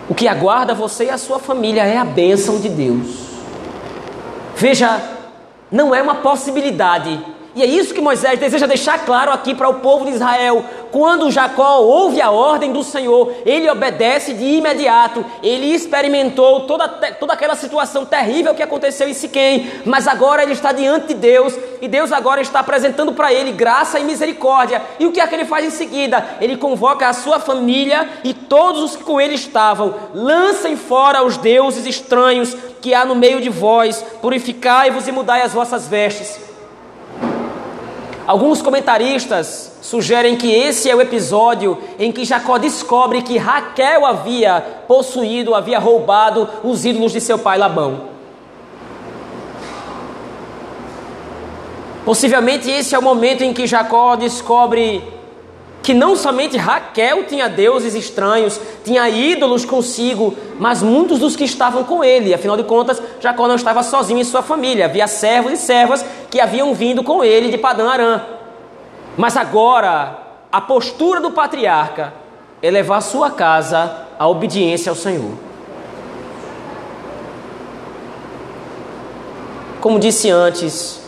o 0.09 0.15
que 0.15 0.29
aguarda 0.29 0.73
você 0.73 1.07
e 1.07 1.11
a 1.11 1.19
sua 1.19 1.41
família 1.41 1.83
é 1.83 1.97
a 1.97 2.05
bênção 2.05 2.61
de 2.61 2.69
Deus. 2.69 3.31
Veja, 4.55 5.03
não 5.73 5.93
é 5.93 6.01
uma 6.01 6.15
possibilidade 6.15 7.21
e 7.57 7.63
é 7.63 7.67
isso 7.67 7.95
que 7.95 8.01
Moisés 8.01 8.39
deseja 8.41 8.67
deixar 8.67 9.05
claro 9.05 9.31
aqui 9.31 9.55
para 9.55 9.69
o 9.69 9.75
povo 9.75 10.05
de 10.05 10.11
Israel. 10.11 10.65
Quando 10.91 11.31
Jacó 11.31 11.79
ouve 11.79 12.21
a 12.21 12.31
ordem 12.31 12.73
do 12.73 12.83
Senhor, 12.83 13.33
ele 13.47 13.71
obedece 13.71 14.35
de 14.35 14.45
imediato. 14.45 15.25
Ele 15.41 15.73
experimentou 15.73 16.63
toda, 16.63 16.89
toda 16.89 17.33
aquela 17.33 17.55
situação 17.55 18.05
terrível 18.05 18.57
que 18.57 18.63
aconteceu 18.63 19.09
em 19.09 19.15
Siquém, 19.15 19.71
mas 19.85 20.09
agora 20.09 20.43
ele 20.43 20.53
está 20.53 20.73
diante 20.73 21.09
de 21.09 21.15
Deus 21.15 21.57
e 21.81 21.87
Deus 21.87 22.11
agora 22.11 22.41
está 22.41 22.59
apresentando 22.59 23.13
para 23.13 23.33
ele 23.33 23.53
graça 23.53 24.01
e 24.01 24.05
misericórdia. 24.05 24.83
E 24.99 25.07
o 25.07 25.13
que 25.13 25.21
é 25.21 25.27
que 25.27 25.35
ele 25.37 25.45
faz 25.45 25.65
em 25.65 25.71
seguida? 25.71 26.27
Ele 26.41 26.57
convoca 26.57 27.09
a 27.09 27.13
sua 27.13 27.39
família 27.39 28.09
e 28.25 28.35
todos 28.35 28.83
os 28.83 28.97
que 28.97 29.05
com 29.05 29.21
ele 29.21 29.35
estavam. 29.35 29.95
Lancem 30.13 30.77
fora 30.77 31.25
os 31.25 31.37
deuses 31.37 31.87
estranhos 31.87 32.57
que 32.81 32.93
há 32.93 33.05
no 33.05 33.15
meio 33.15 33.41
de 33.41 33.49
vós, 33.49 34.05
purificai-vos 34.21 35.07
e 35.07 35.13
mudai 35.13 35.43
as 35.43 35.53
vossas 35.53 35.87
vestes. 35.87 36.54
Alguns 38.27 38.63
comentaristas 38.63 39.73
sugerem 39.83 40.37
que 40.37 40.51
esse 40.51 40.89
é 40.89 40.97
o 40.97 41.01
episódio 41.01 41.79
em 41.99 42.11
que 42.11 42.25
Jacó 42.25 42.57
descobre 42.57 43.21
que 43.21 43.37
Raquel 43.37 44.07
havia 44.07 44.61
possuído, 44.89 45.55
havia 45.55 45.79
roubado 45.79 46.49
os 46.63 46.87
ídolos 46.87 47.13
de 47.13 47.21
seu 47.21 47.39
pai 47.39 47.59
Labão. 47.59 48.15
Possivelmente 52.05 52.71
esse 52.71 52.95
é 52.95 52.99
o 52.99 53.03
momento 53.03 53.43
em 53.43 53.53
que 53.53 53.67
Jacó 53.67 54.17
descobre 54.17 55.14
que 55.85 55.93
não 55.93 56.17
somente 56.17 56.57
Raquel 56.57 57.25
tinha 57.25 57.47
deuses 57.47 57.95
estranhos, 57.95 58.59
tinha 58.83 59.07
ídolos 59.07 59.67
consigo, 59.67 60.35
mas 60.59 60.83
muitos 60.83 61.19
dos 61.19 61.37
que 61.37 61.45
estavam 61.45 61.85
com 61.85 62.03
ele. 62.03 62.33
Afinal 62.33 62.57
de 62.57 62.65
contas, 62.65 63.03
Jacó 63.21 63.47
não 63.47 63.55
estava 63.55 63.83
sozinho 63.83 64.19
em 64.19 64.25
sua 64.25 64.41
família, 64.41 64.87
havia 64.87 65.07
servos 65.07 65.53
e 65.53 65.59
servas 65.59 66.03
que 66.31 66.41
haviam 66.41 66.73
vindo 66.73 67.05
com 67.05 67.23
ele 67.23 67.51
de 67.51 67.59
Padã 67.59 67.91
Arã. 67.91 68.23
Mas 69.15 69.37
agora, 69.37 70.19
a 70.51 70.59
postura 70.59 71.21
do 71.21 71.33
patriarca 71.33 72.15
é 72.63 72.71
levar 72.71 73.03
sua 73.03 73.31
casa 73.31 74.07
à 74.19 74.27
obediência 74.27 74.89
ao 74.89 74.97
Senhor. 74.97 75.33
Como 79.83 79.99
disse 79.99 80.31
antes, 80.31 80.99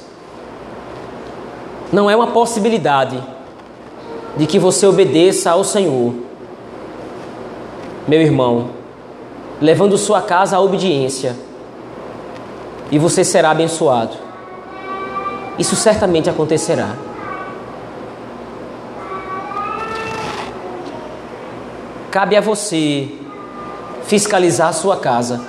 não 1.90 2.10
é 2.10 2.14
uma 2.14 2.26
possibilidade 2.26 3.35
de 4.36 4.46
que 4.46 4.58
você 4.58 4.86
obedeça 4.86 5.50
ao 5.50 5.64
Senhor, 5.64 6.14
meu 8.06 8.20
irmão, 8.20 8.70
levando 9.60 9.96
sua 9.96 10.20
casa 10.20 10.56
à 10.56 10.60
obediência, 10.60 11.34
e 12.90 12.98
você 12.98 13.24
será 13.24 13.50
abençoado. 13.50 14.16
Isso 15.58 15.74
certamente 15.74 16.28
acontecerá. 16.28 16.94
Cabe 22.10 22.36
a 22.36 22.40
você 22.40 23.08
fiscalizar 24.04 24.68
a 24.68 24.72
sua 24.72 24.98
casa. 24.98 25.40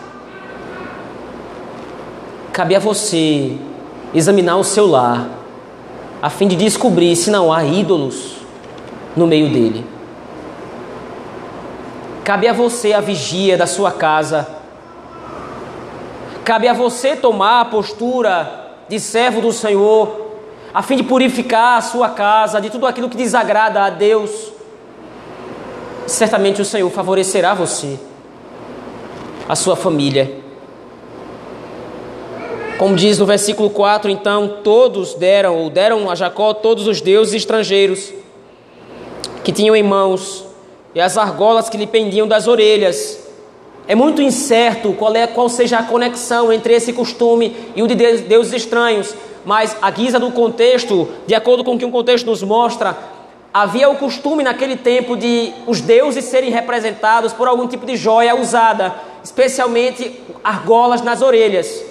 Cabe 2.51 2.75
a 2.75 2.79
você 2.79 3.55
examinar 4.15 4.57
o 4.57 4.63
seu 4.63 4.87
lar, 4.87 5.27
a 6.21 6.29
fim 6.29 6.47
de 6.47 6.55
descobrir 6.55 7.15
se 7.15 7.29
não 7.29 7.53
há 7.53 7.63
ídolos 7.63 8.36
no 9.17 9.25
meio 9.25 9.49
dele. 9.49 9.83
Cabe 12.23 12.47
a 12.47 12.53
você 12.53 12.93
a 12.93 13.01
vigia 13.01 13.57
da 13.57 13.65
sua 13.65 13.91
casa. 13.91 14.47
Cabe 16.45 16.67
a 16.67 16.73
você 16.73 17.15
tomar 17.15 17.61
a 17.61 17.65
postura 17.65 18.75
de 18.87 18.99
servo 18.99 19.41
do 19.41 19.51
Senhor, 19.51 20.27
a 20.73 20.81
fim 20.83 20.95
de 20.95 21.03
purificar 21.03 21.77
a 21.77 21.81
sua 21.81 22.09
casa 22.09 22.61
de 22.61 22.69
tudo 22.69 22.85
aquilo 22.85 23.09
que 23.09 23.17
desagrada 23.17 23.81
a 23.83 23.89
Deus. 23.89 24.53
Certamente 26.05 26.61
o 26.61 26.65
Senhor 26.65 26.89
favorecerá 26.89 27.53
você, 27.53 27.99
a 29.49 29.55
sua 29.55 29.75
família. 29.75 30.41
Como 32.77 32.95
diz 32.95 33.17
no 33.17 33.25
versículo 33.25 33.69
4, 33.71 34.11
então, 34.11 34.59
todos 34.63 35.15
deram, 35.15 35.57
ou 35.57 35.69
deram 35.69 36.09
a 36.09 36.15
Jacó 36.15 36.53
todos 36.53 36.87
os 36.87 37.01
deuses 37.01 37.33
estrangeiros 37.33 38.16
que 39.47 39.53
tinham 39.53 39.73
em 39.73 39.81
mãos 39.81 40.43
e 40.93 40.99
as 40.99 41.17
argolas 41.17 41.69
que 41.69 41.77
lhe 41.77 41.87
pendiam 41.87 42.27
das 42.27 42.49
orelhas. 42.49 43.17
É 43.87 43.95
muito 43.95 44.21
incerto 44.21 44.91
qual, 44.91 45.15
é, 45.15 45.25
qual 45.25 45.47
seja 45.47 45.77
a 45.77 45.83
conexão 45.83 46.51
entre 46.51 46.73
esse 46.73 46.91
costume 46.91 47.55
e 47.73 47.81
o 47.81 47.87
de 47.87 47.95
deuses 47.95 48.51
estranhos, 48.51 49.15
mas 49.45 49.77
a 49.81 49.89
guisa 49.89 50.19
do 50.19 50.31
contexto, 50.31 51.07
de 51.25 51.33
acordo 51.33 51.63
com 51.63 51.75
o 51.75 51.77
que 51.77 51.85
o 51.85 51.91
contexto 51.91 52.25
nos 52.25 52.43
mostra, 52.43 52.97
havia 53.53 53.89
o 53.89 53.95
costume 53.95 54.43
naquele 54.43 54.75
tempo 54.75 55.15
de 55.15 55.53
os 55.65 55.79
deuses 55.79 56.25
serem 56.25 56.51
representados 56.51 57.31
por 57.31 57.47
algum 57.47 57.69
tipo 57.69 57.85
de 57.85 57.95
joia 57.95 58.35
usada, 58.35 58.95
especialmente 59.23 60.19
argolas 60.43 61.01
nas 61.01 61.21
orelhas. 61.21 61.85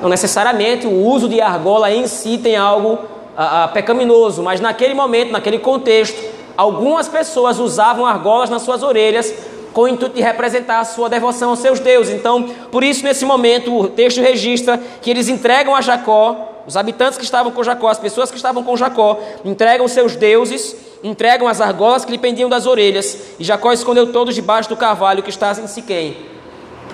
Não 0.00 0.08
necessariamente 0.08 0.86
o 0.86 0.92
uso 0.92 1.28
de 1.28 1.40
argola 1.40 1.90
em 1.90 2.06
si 2.06 2.38
tem 2.38 2.54
algo 2.54 3.00
ah, 3.36 3.64
ah, 3.64 3.68
pecaminoso, 3.68 4.44
mas 4.44 4.60
naquele 4.60 4.94
momento, 4.94 5.32
naquele 5.32 5.58
contexto, 5.58 6.37
algumas 6.58 7.06
pessoas 7.06 7.60
usavam 7.60 8.04
argolas 8.04 8.50
nas 8.50 8.62
suas 8.62 8.82
orelhas 8.82 9.32
com 9.72 9.82
o 9.82 9.88
intuito 9.88 10.16
de 10.16 10.20
representar 10.20 10.80
a 10.80 10.84
sua 10.84 11.08
devoção 11.08 11.50
aos 11.50 11.60
seus 11.60 11.78
deuses. 11.78 12.12
Então, 12.12 12.42
por 12.72 12.82
isso, 12.82 13.04
nesse 13.04 13.24
momento, 13.24 13.72
o 13.78 13.88
texto 13.88 14.20
registra 14.20 14.76
que 15.00 15.08
eles 15.08 15.28
entregam 15.28 15.72
a 15.72 15.80
Jacó, 15.80 16.64
os 16.66 16.76
habitantes 16.76 17.16
que 17.16 17.22
estavam 17.22 17.52
com 17.52 17.62
Jacó, 17.62 17.86
as 17.86 18.00
pessoas 18.00 18.28
que 18.28 18.36
estavam 18.36 18.64
com 18.64 18.76
Jacó, 18.76 19.20
entregam 19.44 19.86
seus 19.86 20.16
deuses, 20.16 20.74
entregam 21.00 21.46
as 21.46 21.60
argolas 21.60 22.04
que 22.04 22.10
lhe 22.10 22.18
pendiam 22.18 22.50
das 22.50 22.66
orelhas, 22.66 23.16
e 23.38 23.44
Jacó 23.44 23.72
escondeu 23.72 24.12
todos 24.12 24.34
debaixo 24.34 24.68
do 24.68 24.76
carvalho 24.76 25.22
que 25.22 25.30
está 25.30 25.52
em 25.52 25.68
Siquém. 25.68 26.16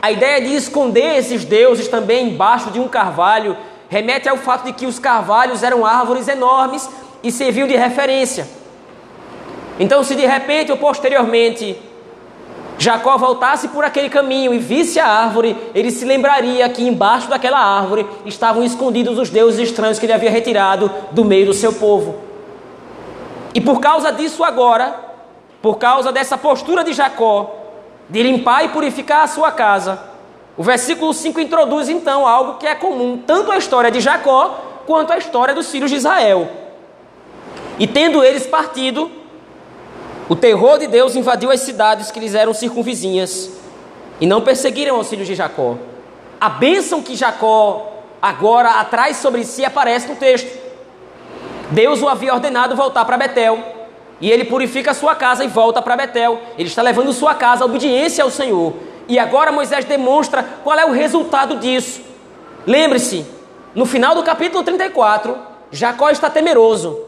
A 0.02 0.12
ideia 0.12 0.42
de 0.42 0.54
esconder 0.54 1.16
esses 1.16 1.42
deuses 1.42 1.88
também 1.88 2.28
embaixo 2.28 2.70
de 2.70 2.78
um 2.78 2.86
carvalho 2.86 3.56
remete 3.88 4.28
ao 4.28 4.36
fato 4.36 4.66
de 4.66 4.74
que 4.74 4.84
os 4.84 4.98
carvalhos 4.98 5.62
eram 5.62 5.86
árvores 5.86 6.28
enormes 6.28 6.86
e 7.22 7.32
serviam 7.32 7.66
de 7.66 7.74
referência. 7.74 8.46
Então, 9.78 10.04
se 10.04 10.14
de 10.14 10.24
repente 10.24 10.70
ou 10.70 10.78
posteriormente 10.78 11.76
Jacó 12.78 13.16
voltasse 13.16 13.68
por 13.68 13.84
aquele 13.84 14.08
caminho 14.08 14.52
e 14.52 14.58
visse 14.58 14.98
a 14.98 15.06
árvore, 15.06 15.56
ele 15.74 15.90
se 15.90 16.04
lembraria 16.04 16.68
que 16.68 16.86
embaixo 16.86 17.28
daquela 17.28 17.58
árvore 17.58 18.06
estavam 18.26 18.62
escondidos 18.64 19.18
os 19.18 19.30
deuses 19.30 19.68
estranhos 19.68 19.98
que 19.98 20.06
ele 20.06 20.12
havia 20.12 20.30
retirado 20.30 20.90
do 21.12 21.24
meio 21.24 21.46
do 21.46 21.54
seu 21.54 21.72
povo. 21.72 22.16
E 23.54 23.60
por 23.60 23.80
causa 23.80 24.10
disso, 24.12 24.42
agora, 24.42 24.94
por 25.62 25.78
causa 25.78 26.10
dessa 26.10 26.36
postura 26.36 26.82
de 26.82 26.92
Jacó, 26.92 27.54
de 28.08 28.22
limpar 28.22 28.64
e 28.64 28.68
purificar 28.68 29.22
a 29.22 29.28
sua 29.28 29.52
casa, 29.52 29.98
o 30.56 30.62
versículo 30.62 31.12
5 31.12 31.40
introduz 31.40 31.88
então 31.88 32.26
algo 32.26 32.58
que 32.58 32.66
é 32.66 32.74
comum 32.74 33.20
tanto 33.24 33.50
à 33.50 33.56
história 33.56 33.90
de 33.90 34.00
Jacó 34.00 34.82
quanto 34.86 35.12
à 35.12 35.18
história 35.18 35.54
dos 35.54 35.70
filhos 35.70 35.90
de 35.90 35.96
Israel. 35.96 36.48
E 37.78 37.86
tendo 37.86 38.22
eles 38.22 38.46
partido, 38.46 39.10
o 40.28 40.34
terror 40.34 40.78
de 40.78 40.86
Deus 40.86 41.14
invadiu 41.14 41.50
as 41.50 41.60
cidades 41.60 42.10
que 42.10 42.18
lhes 42.18 42.34
eram 42.34 42.54
circunvizinhas 42.54 43.50
e 44.20 44.26
não 44.26 44.40
perseguiram 44.40 44.98
os 44.98 45.08
filhos 45.08 45.26
de 45.26 45.34
Jacó. 45.34 45.76
A 46.40 46.48
bênção 46.48 47.02
que 47.02 47.14
Jacó 47.14 47.92
agora 48.22 48.80
atrai 48.80 49.12
sobre 49.12 49.44
si 49.44 49.64
aparece 49.64 50.08
no 50.08 50.16
texto. 50.16 50.48
Deus 51.70 52.00
o 52.00 52.08
havia 52.08 52.32
ordenado 52.32 52.74
voltar 52.74 53.04
para 53.04 53.18
Betel 53.18 53.58
e 54.20 54.30
ele 54.30 54.44
purifica 54.44 54.92
a 54.92 54.94
sua 54.94 55.14
casa 55.14 55.44
e 55.44 55.48
volta 55.48 55.82
para 55.82 55.96
Betel. 55.96 56.40
Ele 56.56 56.68
está 56.68 56.80
levando 56.80 57.12
sua 57.12 57.34
casa 57.34 57.64
à 57.64 57.66
obediência 57.66 58.24
ao 58.24 58.30
Senhor. 58.30 58.72
E 59.06 59.18
agora 59.18 59.52
Moisés 59.52 59.84
demonstra 59.84 60.42
qual 60.62 60.78
é 60.78 60.86
o 60.86 60.92
resultado 60.92 61.56
disso. 61.56 62.00
Lembre-se, 62.66 63.26
no 63.74 63.84
final 63.84 64.14
do 64.14 64.22
capítulo 64.22 64.64
34, 64.64 65.36
Jacó 65.70 66.08
está 66.08 66.30
temeroso. 66.30 66.98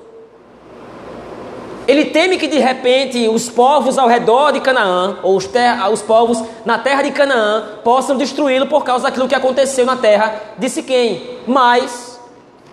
Ele 1.87 2.07
teme 2.07 2.37
que 2.37 2.49
de 2.49 2.59
repente 2.59 3.29
os 3.29 3.49
povos 3.49 3.97
ao 3.97 4.09
redor 4.09 4.51
de 4.53 4.61
Canaã, 4.61 5.19
ou 5.23 5.37
os, 5.37 5.49
os 5.93 6.03
povos 6.03 6.43
na 6.65 6.79
terra 6.79 7.03
de 7.03 7.13
Canaã, 7.13 7.79
possam 7.85 8.17
destruí-lo 8.17 8.67
por 8.67 8.83
causa 8.83 9.05
daquilo 9.05 9.29
que 9.29 9.35
aconteceu 9.35 9.87
na 9.87 9.97
terra 9.97 10.41
de 10.59 10.69
Siquém. 10.69 11.39
Mas, 11.47 12.19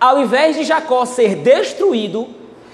ao 0.00 0.20
invés 0.20 0.56
de 0.56 0.64
Jacó 0.64 1.04
ser 1.04 1.36
destruído, 1.36 2.26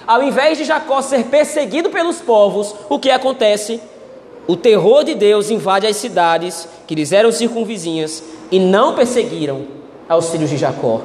ao 0.06 0.22
invés 0.22 0.56
de 0.56 0.64
Jacó 0.64 1.02
ser 1.02 1.24
perseguido 1.24 1.90
pelos 1.90 2.20
povos, 2.22 2.74
o 2.88 2.98
que 2.98 3.10
acontece? 3.10 3.78
O 4.46 4.56
terror 4.56 5.04
de 5.04 5.14
Deus 5.14 5.50
invade 5.50 5.86
as 5.86 5.96
cidades 5.96 6.66
que 6.86 6.94
lhes 6.94 7.12
eram 7.12 7.30
circunvizinhas 7.30 8.24
e 8.50 8.58
não 8.58 8.94
perseguiram 8.94 9.66
aos 10.08 10.30
filhos 10.30 10.48
de 10.48 10.56
Jacó. 10.56 11.02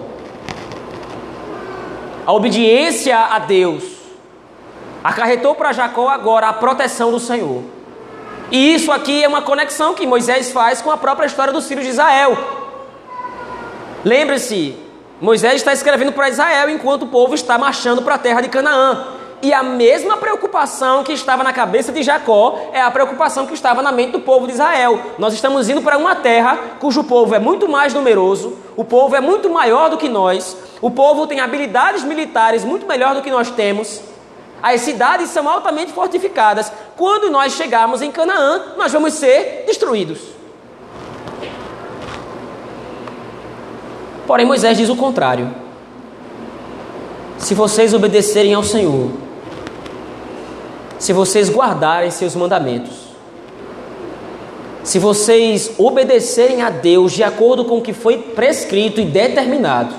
A 2.25 2.33
obediência 2.33 3.19
a 3.19 3.37
Deus 3.37 3.94
acarretou 5.05 5.53
para 5.53 5.71
Jacó 5.71 6.09
agora 6.09 6.47
a 6.47 6.53
proteção 6.53 7.11
do 7.11 7.19
Senhor. 7.19 7.61
E 8.49 8.73
isso 8.73 8.91
aqui 8.91 9.23
é 9.23 9.27
uma 9.27 9.43
conexão 9.43 9.93
que 9.93 10.07
Moisés 10.07 10.51
faz 10.51 10.81
com 10.81 10.89
a 10.89 10.97
própria 10.97 11.27
história 11.27 11.53
dos 11.53 11.67
filhos 11.67 11.83
de 11.83 11.91
Israel. 11.91 12.35
Lembre-se, 14.03 14.75
Moisés 15.21 15.57
está 15.57 15.71
escrevendo 15.73 16.11
para 16.11 16.29
Israel 16.29 16.71
enquanto 16.71 17.03
o 17.03 17.07
povo 17.07 17.35
está 17.35 17.55
marchando 17.55 18.01
para 18.01 18.15
a 18.15 18.17
terra 18.17 18.41
de 18.41 18.49
Canaã. 18.49 19.09
E 19.43 19.53
a 19.53 19.61
mesma 19.61 20.17
preocupação 20.17 21.03
que 21.03 21.13
estava 21.13 21.43
na 21.43 21.53
cabeça 21.53 21.91
de 21.91 22.01
Jacó 22.01 22.71
é 22.73 22.81
a 22.81 22.89
preocupação 22.89 23.45
que 23.45 23.53
estava 23.53 23.83
na 23.83 23.91
mente 23.91 24.13
do 24.13 24.21
povo 24.21 24.47
de 24.47 24.53
Israel. 24.53 24.99
Nós 25.19 25.35
estamos 25.35 25.69
indo 25.69 25.83
para 25.83 25.99
uma 25.99 26.15
terra 26.15 26.57
cujo 26.79 27.03
povo 27.03 27.35
é 27.35 27.39
muito 27.39 27.69
mais 27.69 27.93
numeroso, 27.93 28.57
o 28.75 28.83
povo 28.83 29.15
é 29.15 29.21
muito 29.21 29.51
maior 29.51 29.87
do 29.87 29.97
que 29.97 30.09
nós, 30.09 30.57
o 30.81 30.89
povo 30.89 31.27
tem 31.27 31.41
habilidades 31.41 32.03
militares 32.03 32.63
muito 32.63 32.87
melhor 32.87 33.13
do 33.13 33.21
que 33.21 33.29
nós 33.29 33.51
temos. 33.51 34.14
As 34.67 34.81
cidades 34.81 35.29
são 35.29 35.47
altamente 35.47 35.93
fortificadas. 35.93 36.71
Quando 36.97 37.29
nós 37.29 37.53
chegarmos 37.53 38.01
em 38.01 38.09
Canaã, 38.09 38.73
nós 38.75 38.91
vamos 38.91 39.13
ser 39.13 39.63
destruídos. 39.67 40.17
Porém, 44.25 44.43
Moisés 44.43 44.75
diz 44.75 44.89
o 44.89 44.95
contrário. 44.95 45.53
Se 47.37 47.53
vocês 47.53 47.93
obedecerem 47.93 48.55
ao 48.55 48.63
Senhor, 48.63 49.11
se 50.97 51.13
vocês 51.13 51.47
guardarem 51.47 52.09
seus 52.09 52.33
mandamentos, 52.33 53.09
se 54.83 54.97
vocês 54.97 55.75
obedecerem 55.77 56.63
a 56.63 56.71
Deus 56.71 57.11
de 57.11 57.23
acordo 57.23 57.65
com 57.65 57.77
o 57.77 57.81
que 57.83 57.93
foi 57.93 58.17
prescrito 58.17 58.99
e 58.99 59.05
determinado, 59.05 59.93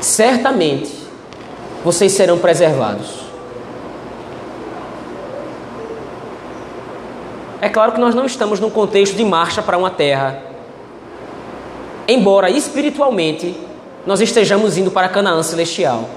certamente 0.00 0.92
vocês 1.84 2.10
serão 2.10 2.40
preservados. 2.40 3.21
É 7.62 7.68
claro 7.68 7.92
que 7.92 8.00
nós 8.00 8.12
não 8.12 8.26
estamos 8.26 8.58
num 8.58 8.68
contexto 8.68 9.14
de 9.14 9.24
marcha 9.24 9.62
para 9.62 9.78
uma 9.78 9.88
terra. 9.88 10.42
Embora 12.08 12.50
espiritualmente 12.50 13.56
nós 14.04 14.20
estejamos 14.20 14.76
indo 14.76 14.90
para 14.90 15.08
Canaã 15.08 15.40
celestial. 15.44 16.10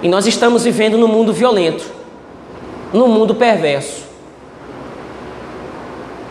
E 0.00 0.06
nós 0.06 0.24
estamos 0.24 0.62
vivendo 0.62 0.96
num 0.96 1.08
mundo 1.08 1.32
violento, 1.32 1.84
num 2.92 3.08
mundo 3.08 3.34
perverso, 3.34 4.04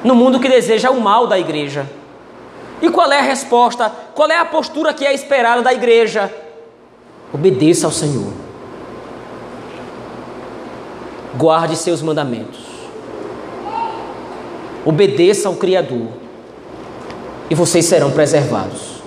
num 0.02 0.16
mundo 0.16 0.40
que 0.40 0.48
deseja 0.48 0.90
o 0.90 1.02
mal 1.02 1.28
da 1.28 1.38
igreja. 1.38 1.86
E 2.82 2.90
qual 2.90 3.12
é 3.12 3.20
a 3.20 3.22
resposta? 3.22 3.92
Qual 4.16 4.30
é 4.30 4.38
a 4.38 4.46
postura 4.46 4.94
que 4.94 5.06
é 5.06 5.14
esperada 5.14 5.62
da 5.62 5.74
igreja? 5.74 6.34
Obedeça 7.34 7.86
ao 7.86 7.92
Senhor. 7.92 8.32
Guarde 11.38 11.76
seus 11.76 12.02
mandamentos. 12.02 12.61
Obedeça 14.86 15.48
ao 15.48 15.56
Criador 15.56 16.08
e 17.50 17.56
vocês 17.56 17.86
serão 17.86 18.12
preservados. 18.12 19.02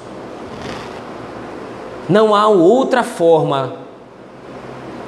Não 2.08 2.34
há 2.34 2.46
outra 2.48 3.02
forma 3.02 3.76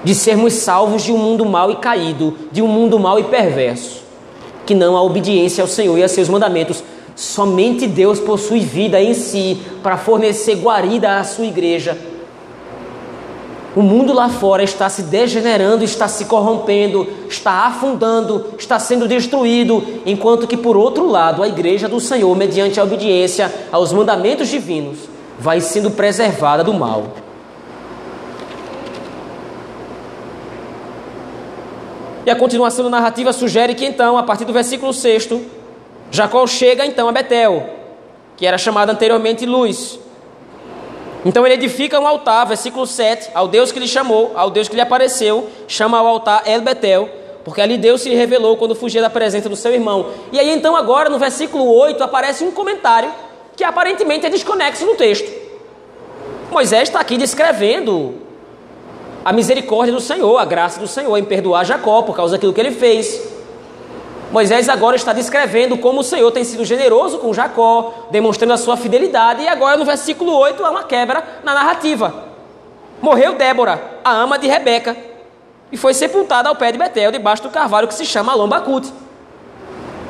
de 0.02 0.14
sermos 0.14 0.54
salvos 0.54 1.02
de 1.02 1.12
um 1.12 1.18
mundo 1.18 1.44
mau 1.44 1.70
e 1.70 1.76
caído, 1.76 2.36
de 2.50 2.62
um 2.62 2.66
mundo 2.66 2.98
mau 2.98 3.18
e 3.18 3.24
perverso, 3.24 4.02
que 4.64 4.74
não 4.74 4.96
a 4.96 5.02
obediência 5.02 5.62
ao 5.62 5.68
Senhor 5.68 5.98
e 5.98 6.02
a 6.02 6.08
seus 6.08 6.28
mandamentos. 6.28 6.82
Somente 7.14 7.86
Deus 7.86 8.18
possui 8.18 8.60
vida 8.60 9.00
em 9.00 9.14
si 9.14 9.58
para 9.82 9.96
fornecer 9.96 10.56
guarida 10.56 11.18
à 11.18 11.24
sua 11.24 11.46
igreja 11.46 11.96
o 13.76 13.82
mundo 13.82 14.14
lá 14.14 14.30
fora 14.30 14.62
está 14.62 14.88
se 14.88 15.02
degenerando, 15.02 15.84
está 15.84 16.08
se 16.08 16.24
corrompendo, 16.24 17.06
está 17.28 17.66
afundando, 17.66 18.54
está 18.58 18.78
sendo 18.78 19.06
destruído, 19.06 20.00
enquanto 20.06 20.46
que, 20.46 20.56
por 20.56 20.78
outro 20.78 21.06
lado, 21.06 21.42
a 21.42 21.48
igreja 21.48 21.86
do 21.86 22.00
Senhor, 22.00 22.34
mediante 22.34 22.80
a 22.80 22.82
obediência 22.82 23.52
aos 23.70 23.92
mandamentos 23.92 24.48
divinos, 24.48 25.00
vai 25.38 25.60
sendo 25.60 25.90
preservada 25.90 26.64
do 26.64 26.72
mal. 26.72 27.08
E 32.24 32.30
a 32.30 32.34
continuação 32.34 32.86
da 32.86 32.90
narrativa 32.90 33.30
sugere 33.30 33.74
que 33.74 33.84
então, 33.84 34.16
a 34.16 34.22
partir 34.22 34.46
do 34.46 34.54
versículo 34.54 34.94
6, 34.94 35.28
Jacó 36.10 36.46
chega 36.46 36.86
então 36.86 37.10
a 37.10 37.12
Betel, 37.12 37.68
que 38.38 38.46
era 38.46 38.56
chamada 38.56 38.92
anteriormente 38.92 39.44
Luz. 39.44 40.05
Então 41.26 41.44
ele 41.44 41.54
edifica 41.54 41.98
um 41.98 42.06
altar, 42.06 42.46
versículo 42.46 42.86
7, 42.86 43.30
ao 43.34 43.48
Deus 43.48 43.72
que 43.72 43.80
lhe 43.80 43.88
chamou, 43.88 44.30
ao 44.36 44.48
Deus 44.48 44.68
que 44.68 44.76
lhe 44.76 44.80
apareceu, 44.80 45.50
chama 45.66 46.00
o 46.00 46.06
altar 46.06 46.44
El 46.46 46.60
Betel, 46.60 47.10
porque 47.44 47.60
ali 47.60 47.76
Deus 47.76 48.02
se 48.02 48.14
revelou 48.14 48.56
quando 48.56 48.76
fugia 48.76 49.02
da 49.02 49.10
presença 49.10 49.48
do 49.48 49.56
seu 49.56 49.74
irmão. 49.74 50.06
E 50.30 50.38
aí 50.38 50.48
então 50.48 50.76
agora 50.76 51.10
no 51.10 51.18
versículo 51.18 51.68
8 51.68 52.00
aparece 52.04 52.44
um 52.44 52.52
comentário 52.52 53.10
que 53.56 53.64
aparentemente 53.64 54.24
é 54.24 54.30
desconexo 54.30 54.86
no 54.86 54.94
texto. 54.94 55.28
Moisés 56.48 56.84
está 56.84 57.00
aqui 57.00 57.18
descrevendo 57.18 58.14
a 59.24 59.32
misericórdia 59.32 59.92
do 59.92 60.00
Senhor, 60.00 60.38
a 60.38 60.44
graça 60.44 60.78
do 60.78 60.86
Senhor 60.86 61.16
em 61.18 61.24
perdoar 61.24 61.64
Jacó 61.64 62.02
por 62.02 62.14
causa 62.14 62.36
daquilo 62.36 62.52
que 62.52 62.60
ele 62.60 62.70
fez. 62.70 63.20
Moisés 64.30 64.68
agora 64.68 64.96
está 64.96 65.12
descrevendo 65.12 65.78
como 65.78 66.00
o 66.00 66.04
Senhor 66.04 66.30
tem 66.32 66.42
sido 66.42 66.64
generoso 66.64 67.18
com 67.18 67.32
Jacó, 67.32 68.08
demonstrando 68.10 68.54
a 68.54 68.58
sua 68.58 68.76
fidelidade, 68.76 69.42
e 69.42 69.48
agora 69.48 69.76
no 69.76 69.84
versículo 69.84 70.36
8 70.36 70.64
há 70.64 70.70
uma 70.70 70.82
quebra 70.82 71.22
na 71.44 71.54
narrativa. 71.54 72.12
Morreu 73.00 73.34
Débora, 73.34 73.80
a 74.04 74.10
ama 74.10 74.38
de 74.38 74.48
Rebeca, 74.48 74.96
e 75.70 75.76
foi 75.76 75.94
sepultada 75.94 76.48
ao 76.48 76.56
pé 76.56 76.72
de 76.72 76.78
Betel, 76.78 77.12
debaixo 77.12 77.44
do 77.44 77.50
carvalho 77.50 77.86
que 77.86 77.94
se 77.94 78.04
chama 78.04 78.34
Lombacute. 78.34 78.92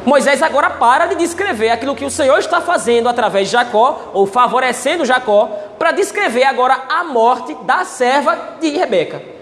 Moisés 0.04 0.42
agora 0.42 0.70
para 0.70 1.06
de 1.06 1.16
descrever 1.16 1.70
aquilo 1.70 1.94
que 1.94 2.04
o 2.04 2.10
Senhor 2.10 2.38
está 2.38 2.60
fazendo 2.60 3.08
através 3.08 3.48
de 3.48 3.52
Jacó, 3.52 4.12
ou 4.14 4.26
favorecendo 4.26 5.04
Jacó, 5.04 5.50
para 5.78 5.92
descrever 5.92 6.44
agora 6.44 6.84
a 6.88 7.04
morte 7.04 7.54
da 7.64 7.84
serva 7.84 8.56
de 8.60 8.70
Rebeca. 8.70 9.35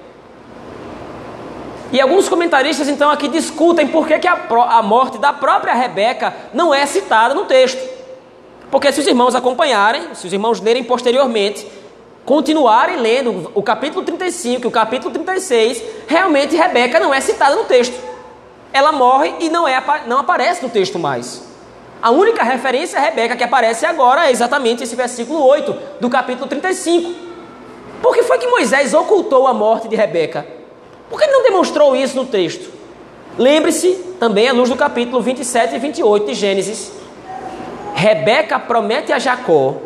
E 1.94 2.00
alguns 2.00 2.28
comentaristas 2.28 2.88
então 2.88 3.09
aqui 3.09 3.28
discutem 3.28 3.87
por 3.87 4.09
que, 4.09 4.18
que 4.18 4.26
a, 4.26 4.37
a 4.50 4.83
morte 4.83 5.16
da 5.16 5.33
própria 5.33 5.72
Rebeca 5.74 6.35
não 6.52 6.74
é 6.74 6.85
citada 6.87 7.35
no 7.35 7.44
texto. 7.44 7.80
Porque 8.68 8.90
se 8.90 8.98
os 8.98 9.07
irmãos 9.07 9.37
acompanharem, 9.37 10.12
se 10.12 10.26
os 10.26 10.33
irmãos 10.33 10.61
lerem 10.61 10.83
posteriormente, 10.83 11.64
continuarem 12.24 12.96
lendo 12.96 13.48
o 13.54 13.62
capítulo 13.62 14.04
35 14.04 14.64
e 14.64 14.66
o 14.66 14.72
capítulo 14.72 15.14
36, 15.14 15.85
realmente 16.09 16.57
Rebeca 16.57 16.98
não 16.98 17.14
é 17.14 17.20
citada 17.20 17.54
no 17.54 17.62
texto. 17.62 17.94
Ela 18.72 18.90
morre 18.90 19.33
e 19.38 19.48
não, 19.48 19.68
é, 19.68 19.80
não 20.09 20.18
aparece 20.18 20.64
no 20.64 20.70
texto 20.70 20.98
mais. 20.98 21.44
A 22.02 22.11
única 22.11 22.42
referência 22.42 22.98
a 22.98 23.02
Rebeca 23.02 23.37
que 23.37 23.44
aparece 23.44 23.87
agora 23.87 24.26
é 24.26 24.33
exatamente 24.33 24.83
esse 24.83 24.96
versículo 24.96 25.46
8 25.46 26.00
do 26.00 26.11
capítulo 26.11 26.48
35. 26.48 27.14
Por 28.02 28.16
que 28.16 28.24
foi 28.24 28.38
que 28.38 28.48
Moisés 28.48 28.92
ocultou 28.94 29.46
a 29.46 29.54
morte 29.54 29.87
de 29.87 29.94
Rebeca? 29.94 30.54
Por 31.14 31.20
que 31.20 31.27
ele 31.27 31.33
não 31.33 31.44
demonstrou 31.44 31.94
isso 31.94 32.16
no 32.16 32.27
texto? 32.27 32.72
Lembre-se 33.38 33.92
também 34.18 34.48
à 34.48 34.53
luz 34.53 34.68
do 34.68 34.74
capítulo 34.74 35.22
27 35.22 35.77
e 35.77 35.79
28 35.79 36.27
de 36.27 36.35
Gênesis. 36.35 36.90
Rebeca 37.94 38.59
promete 38.59 39.12
a 39.12 39.20
Jacó 39.20 39.77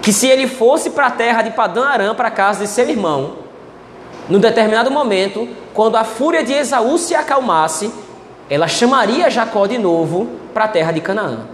que 0.00 0.12
se 0.12 0.28
ele 0.28 0.46
fosse 0.46 0.90
para 0.90 1.08
a 1.08 1.10
terra 1.10 1.42
de 1.42 1.50
Padã 1.50 1.86
Arã, 1.86 2.14
para 2.14 2.28
a 2.28 2.30
casa 2.30 2.62
de 2.62 2.70
seu 2.70 2.88
irmão, 2.88 3.32
num 4.28 4.38
determinado 4.38 4.92
momento, 4.92 5.48
quando 5.74 5.96
a 5.96 6.04
fúria 6.04 6.44
de 6.44 6.52
Esaú 6.52 6.96
se 6.96 7.16
acalmasse, 7.16 7.92
ela 8.48 8.68
chamaria 8.68 9.28
Jacó 9.28 9.66
de 9.66 9.76
novo 9.76 10.28
para 10.54 10.66
a 10.66 10.68
terra 10.68 10.92
de 10.92 11.00
Canaã. 11.00 11.48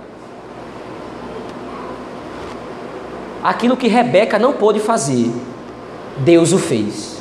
Aquilo 3.43 3.79
que 3.79 3.89
Rebeca 3.89 4.39
não 4.39 4.53
pôde 4.53 4.79
fazer, 4.79 5.33
Deus 6.19 6.53
o 6.53 6.59
fez. 6.59 7.16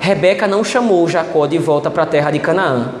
Rebeca 0.00 0.48
não 0.48 0.64
chamou 0.64 1.06
Jacó 1.06 1.46
de 1.46 1.58
volta 1.58 1.90
para 1.90 2.04
a 2.04 2.06
terra 2.06 2.30
de 2.30 2.38
Canaã. 2.38 2.94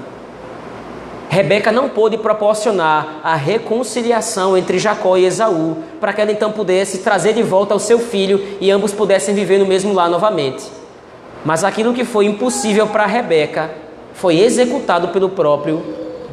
Rebeca 1.30 1.72
não 1.72 1.88
pôde 1.88 2.18
proporcionar 2.18 3.20
a 3.24 3.34
reconciliação 3.34 4.54
entre 4.54 4.78
Jacó 4.78 5.16
e 5.16 5.24
Esaú, 5.24 5.78
para 5.98 6.12
que 6.12 6.20
ela 6.20 6.30
então 6.30 6.52
pudesse 6.52 6.98
trazer 6.98 7.32
de 7.32 7.42
volta 7.42 7.74
o 7.74 7.80
seu 7.80 7.98
filho 7.98 8.58
e 8.60 8.70
ambos 8.70 8.92
pudessem 8.92 9.34
viver 9.34 9.58
no 9.58 9.66
mesmo 9.66 9.94
lar 9.94 10.10
novamente. 10.10 10.64
Mas 11.42 11.64
aquilo 11.64 11.94
que 11.94 12.04
foi 12.04 12.26
impossível 12.26 12.86
para 12.88 13.06
Rebeca 13.06 13.70
foi 14.12 14.38
executado 14.38 15.08
pelo 15.08 15.30
próprio 15.30 15.82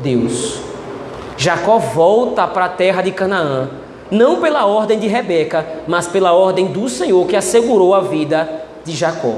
Deus. 0.03 0.59
Jacó 1.37 1.77
volta 1.77 2.45
para 2.45 2.65
a 2.65 2.69
terra 2.69 3.01
de 3.01 3.11
Canaã, 3.11 3.69
não 4.11 4.41
pela 4.41 4.65
ordem 4.65 4.99
de 4.99 5.07
Rebeca, 5.07 5.65
mas 5.87 6.07
pela 6.07 6.33
ordem 6.33 6.65
do 6.65 6.89
Senhor 6.89 7.25
que 7.25 7.37
assegurou 7.37 7.95
a 7.95 8.01
vida 8.01 8.65
de 8.83 8.91
Jacó. 8.91 9.35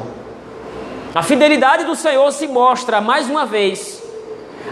A 1.13 1.23
fidelidade 1.23 1.85
do 1.85 1.95
Senhor 1.95 2.31
se 2.31 2.47
mostra 2.47 3.01
mais 3.01 3.27
uma 3.27 3.45
vez. 3.45 4.01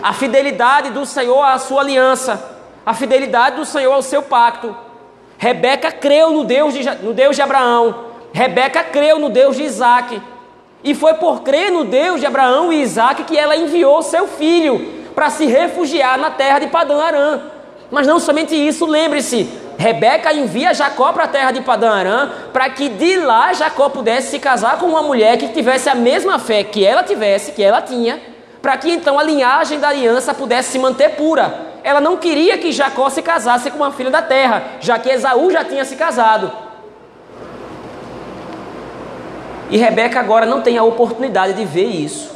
A 0.03 0.13
fidelidade 0.13 0.91
do 0.91 1.03
Senhor 1.03 1.41
à 1.41 1.57
sua 1.57 1.81
aliança, 1.81 2.55
a 2.85 2.93
fidelidade 2.93 3.55
do 3.55 3.65
Senhor 3.65 3.91
ao 3.91 4.03
seu 4.03 4.21
pacto. 4.21 4.75
Rebeca 5.39 5.91
creu 5.91 6.31
no 6.31 6.43
Deus 6.43 6.73
de, 6.75 6.83
no 7.03 7.13
Deus 7.13 7.35
de 7.35 7.41
Abraão. 7.41 8.05
Rebeca 8.31 8.83
creu 8.83 9.17
no 9.17 9.29
Deus 9.29 9.55
de 9.55 9.63
Isaac. 9.63 10.21
E 10.83 10.93
foi 10.93 11.15
por 11.15 11.41
crer 11.41 11.71
no 11.71 11.83
Deus 11.83 12.19
de 12.19 12.27
Abraão 12.27 12.71
e 12.71 12.81
Isaac 12.81 13.23
que 13.23 13.37
ela 13.37 13.57
enviou 13.57 14.03
seu 14.03 14.27
filho 14.27 15.07
para 15.15 15.31
se 15.31 15.47
refugiar 15.47 16.19
na 16.19 16.29
terra 16.29 16.59
de 16.59 16.67
Padã 16.67 17.01
Arã. 17.01 17.41
Mas 17.89 18.05
não 18.05 18.19
somente 18.19 18.55
isso, 18.55 18.85
lembre-se, 18.85 19.49
Rebeca 19.77 20.33
envia 20.33 20.73
Jacó 20.73 21.13
para 21.13 21.25
a 21.25 21.27
terra 21.27 21.51
de 21.51 21.61
Padã 21.61 21.91
Arã 21.91 22.29
para 22.51 22.67
que 22.69 22.89
de 22.89 23.17
lá 23.17 23.53
Jacó 23.53 23.89
pudesse 23.89 24.31
se 24.31 24.39
casar 24.39 24.79
com 24.79 24.87
uma 24.87 25.03
mulher 25.03 25.37
que 25.37 25.49
tivesse 25.49 25.87
a 25.87 25.93
mesma 25.93 26.39
fé 26.39 26.63
que 26.63 26.83
ela 26.83 27.03
tivesse, 27.03 27.51
que 27.51 27.61
ela 27.61 27.79
tinha, 27.79 28.19
para 28.59 28.75
que 28.75 28.89
então 28.89 29.19
a 29.19 29.23
linhagem 29.23 29.79
da 29.79 29.89
aliança 29.89 30.33
pudesse 30.33 30.71
se 30.71 30.79
manter 30.79 31.09
pura. 31.09 31.67
Ela 31.83 32.01
não 32.01 32.17
queria 32.17 32.57
que 32.57 32.71
Jacó 32.71 33.07
se 33.09 33.21
casasse 33.21 33.69
com 33.69 33.77
uma 33.77 33.91
filha 33.91 34.09
da 34.09 34.21
terra, 34.21 34.63
já 34.81 34.97
que 34.97 35.09
Esaú 35.09 35.51
já 35.51 35.63
tinha 35.63 35.85
se 35.85 35.95
casado. 35.95 36.51
E 39.69 39.77
Rebeca 39.77 40.19
agora 40.19 40.45
não 40.45 40.61
tem 40.61 40.77
a 40.77 40.83
oportunidade 40.83 41.53
de 41.53 41.65
ver 41.65 41.85
isso. 41.85 42.35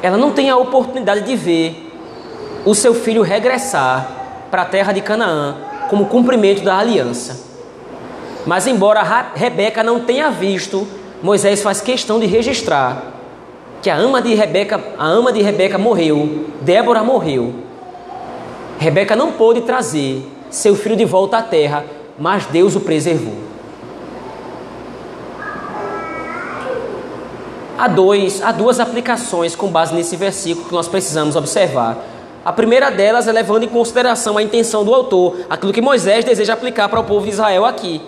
Ela 0.00 0.16
não 0.16 0.30
tem 0.30 0.48
a 0.48 0.56
oportunidade 0.56 1.22
de 1.22 1.34
ver 1.34 1.83
o 2.64 2.74
seu 2.74 2.94
filho 2.94 3.22
regressar 3.22 4.08
para 4.50 4.62
a 4.62 4.66
terra 4.66 4.92
de 4.92 5.00
Canaã 5.00 5.56
como 5.88 6.06
cumprimento 6.06 6.62
da 6.62 6.78
aliança. 6.78 7.44
Mas 8.46 8.66
embora 8.66 9.02
Rebeca 9.34 9.82
não 9.82 10.00
tenha 10.00 10.30
visto, 10.30 10.86
Moisés 11.22 11.62
faz 11.62 11.80
questão 11.80 12.18
de 12.18 12.26
registrar 12.26 13.14
que 13.82 13.90
a 13.90 13.96
ama 13.96 14.22
de 14.22 14.34
Rebeca, 14.34 14.82
a 14.98 15.06
ama 15.06 15.30
de 15.30 15.42
Rebeca 15.42 15.76
morreu, 15.76 16.46
Débora 16.62 17.02
morreu. 17.02 17.54
Rebeca 18.78 19.14
não 19.14 19.32
pôde 19.32 19.60
trazer 19.60 20.26
seu 20.48 20.74
filho 20.74 20.96
de 20.96 21.04
volta 21.04 21.38
à 21.38 21.42
terra, 21.42 21.84
mas 22.18 22.46
Deus 22.46 22.74
o 22.74 22.80
preservou. 22.80 23.36
Há, 27.76 27.88
dois, 27.88 28.40
há 28.40 28.52
duas 28.52 28.80
aplicações 28.80 29.54
com 29.54 29.68
base 29.68 29.94
nesse 29.94 30.16
versículo 30.16 30.66
que 30.66 30.72
nós 30.72 30.88
precisamos 30.88 31.36
observar. 31.36 31.98
A 32.44 32.52
primeira 32.52 32.90
delas 32.90 33.26
é 33.26 33.32
levando 33.32 33.62
em 33.62 33.68
consideração 33.68 34.36
a 34.36 34.42
intenção 34.42 34.84
do 34.84 34.94
autor, 34.94 35.46
aquilo 35.48 35.72
que 35.72 35.80
Moisés 35.80 36.24
deseja 36.24 36.52
aplicar 36.52 36.90
para 36.90 37.00
o 37.00 37.04
povo 37.04 37.24
de 37.24 37.32
Israel 37.32 37.64
aqui. 37.64 38.02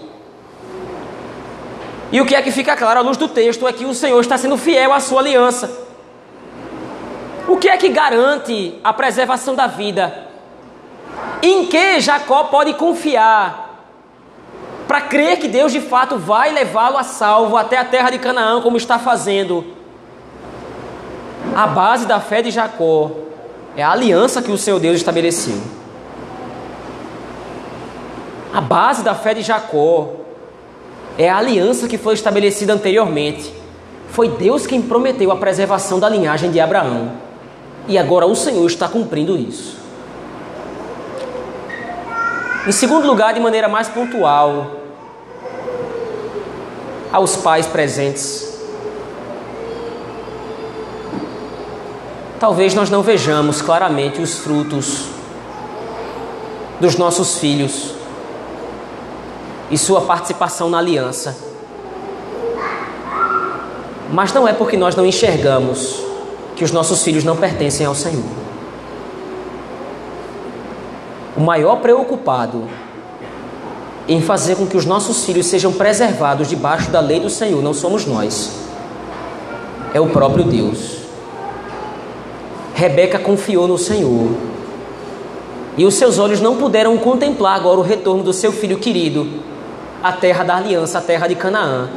E 2.13 2.21
o 2.21 2.27
que 2.27 2.35
é 2.35 2.43
que 2.43 2.51
fica 2.51 2.77
claro 2.77 3.01
à 3.01 3.03
luz 3.03 3.17
do 3.17 3.29
texto 3.29 3.67
é 3.67 3.73
que 3.73 3.87
o 3.87 3.95
Senhor 3.95 4.21
está 4.21 4.37
sendo 4.37 4.59
fiel 4.59 4.93
à 4.93 5.01
sua 5.01 5.21
aliança. 5.21 5.71
O 7.49 7.57
que 7.57 7.69
é 7.69 7.77
que 7.79 7.89
garante 7.89 8.79
a 8.85 8.93
preservação 8.93 9.55
da 9.55 9.67
vida? 9.67 10.27
Em 11.43 11.67
que 11.67 12.01
Jacó 12.01 12.45
pode 12.45 12.75
confiar 12.75 13.87
para 14.87 15.01
crer 15.01 15.39
que 15.39 15.49
Deus 15.49 15.73
de 15.73 15.81
fato 15.81 16.19
vai 16.19 16.53
levá-lo 16.53 16.99
a 16.99 17.03
salvo 17.03 17.57
até 17.57 17.79
a 17.79 17.85
terra 17.85 18.11
de 18.11 18.19
Canaã, 18.19 18.61
como 18.61 18.77
está 18.77 18.99
fazendo? 18.99 19.65
A 21.57 21.67
base 21.67 22.07
da 22.07 22.21
fé 22.21 22.43
de 22.43 22.51
Jacó 22.51 23.26
é 23.77 23.83
a 23.83 23.91
aliança 23.91 24.41
que 24.41 24.51
o 24.51 24.57
seu 24.57 24.81
Deus 24.81 24.97
estabeleceu. 24.97 25.61
A 28.53 28.61
base 28.61 29.03
da 29.05 29.15
fé 29.15 29.35
de 29.35 29.43
Jacó 29.43 30.13
é 31.19 31.29
a 31.29 31.37
aliança 31.37 31.87
que 31.87 31.99
foi 31.99 32.15
estabelecida 32.15 32.73
anteriormente. 32.73 33.53
Foi 34.09 34.29
Deus 34.31 34.67
quem 34.67 34.81
prometeu 34.81 35.31
a 35.31 35.37
preservação 35.37 36.01
da 36.01 36.09
linhagem 36.09 36.51
de 36.51 36.59
Abraão. 36.59 37.13
E 37.87 37.99
agora 37.99 38.27
o 38.27 38.35
Senhor 38.35 38.67
está 38.67 38.89
cumprindo 38.89 39.37
isso. 39.37 39.77
Em 42.67 42.73
segundo 42.73 43.07
lugar, 43.07 43.35
de 43.35 43.41
maneira 43.41 43.69
mais 43.69 43.89
pontual, 43.89 44.73
aos 47.13 47.37
pais 47.37 47.67
presentes. 47.67 48.56
Talvez 52.39 52.75
nós 52.75 52.91
não 52.91 53.03
vejamos 53.03 53.63
claramente 53.63 54.21
os 54.21 54.39
frutos 54.39 55.07
dos 56.81 56.97
nossos 56.97 57.39
filhos 57.39 57.95
e 59.71 59.79
sua 59.79 60.03
participação 60.03 60.69
na 60.69 60.79
aliança. 60.79 61.37
Mas 64.13 64.33
não 64.33 64.47
é 64.47 64.53
porque 64.53 64.77
nós 64.77 64.95
não 64.95 65.05
enxergamos 65.05 66.01
que 66.55 66.65
os 66.65 66.71
nossos 66.71 67.03
filhos 67.03 67.25
não 67.25 67.37
pertencem 67.37 67.87
ao 67.87 67.95
Senhor. 67.95 68.47
o 71.37 71.41
maior 71.41 71.77
preocupado 71.77 72.65
em 74.09 74.23
fazer 74.23 74.57
com 74.57 74.67
que 74.67 74.77
os 74.77 74.87
nossos 74.87 75.25
filhos 75.25 75.47
sejam 75.47 75.73
preservados 75.73 76.49
debaixo 76.49 76.91
da 76.91 77.01
lei 77.01 77.21
do 77.21 77.29
Senhor 77.29 77.63
não 77.63 77.75
somos 77.75 78.07
nós, 78.07 78.53
é 79.93 80.01
o 80.01 80.09
próprio 80.09 80.45
Deus. 80.45 81.06
Rebeca 82.77 83.19
confiou 83.19 83.67
no 83.67 83.79
Senhor 83.79 84.37
e 85.79 85.87
os 85.87 85.95
seus 85.95 86.19
olhos 86.19 86.43
não 86.43 86.59
puderam 86.59 86.99
contemplar 86.99 87.57
agora 87.57 87.81
o 87.81 87.83
retorno 87.83 88.23
do 88.23 88.35
seu 88.35 88.53
filho 88.53 88.77
querido, 88.77 89.27
a 90.03 90.13
terra 90.13 90.45
da 90.45 90.57
aliança, 90.57 90.99
a 90.99 91.01
terra 91.01 91.27
de 91.27 91.35
Canaã. 91.35 91.89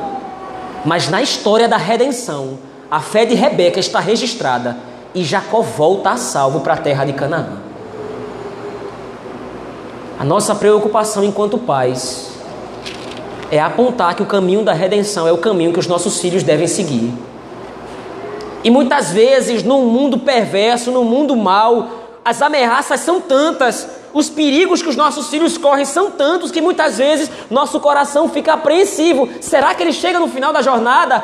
Mas 0.86 1.10
na 1.10 1.22
história 1.22 1.68
da 1.68 1.76
redenção, 1.76 2.58
a 2.90 3.02
fé 3.02 3.26
de 3.26 3.36
Rebeca 3.36 3.78
está 3.78 4.00
registrada 4.00 4.78
e 5.14 5.22
Jacó 5.22 5.60
volta 5.60 6.12
a 6.12 6.18
salvo 6.18 6.62
para 6.62 6.76
a 6.76 6.78
terra 6.78 7.04
de 7.04 7.12
Canaã. 7.12 7.58
A 10.18 10.24
nossa 10.24 10.56
preocupação 10.56 11.26
enquanto 11.26 11.58
pais 11.58 12.32
é 13.52 13.60
apontar 13.60 14.16
que 14.16 14.24
o 14.24 14.26
caminho 14.26 14.64
da 14.64 14.72
redenção 14.72 15.28
é 15.28 15.32
o 15.34 15.40
caminho 15.40 15.74
que 15.74 15.80
os 15.80 15.88
nossos 15.88 16.22
filhos 16.22 16.42
devem 16.42 16.68
seguir. 16.68 17.14
E 18.64 18.70
muitas 18.70 19.12
vezes, 19.12 19.64
num 19.64 19.86
mundo 19.86 20.20
perverso, 20.20 20.92
num 20.92 21.04
mundo 21.04 21.36
mau, 21.36 21.88
as 22.24 22.42
ameaças 22.42 23.00
são 23.00 23.22
tantas, 23.22 23.88
os 24.14 24.30
perigos 24.30 24.82
que 24.82 24.90
os 24.90 24.96
nossos 24.96 25.30
filhos 25.30 25.58
correm 25.58 25.86
são 25.86 26.12
tantos 26.12 26.52
que 26.52 26.62
muitas 26.62 26.98
vezes 26.98 27.30
nosso 27.50 27.80
coração 27.80 28.28
fica 28.28 28.54
apreensivo. 28.54 29.30
Será 29.42 29.74
que 29.74 29.82
ele 29.82 29.94
chega 29.94 30.20
no 30.20 30.28
final 30.28 30.52
da 30.52 30.62
jornada? 30.62 31.24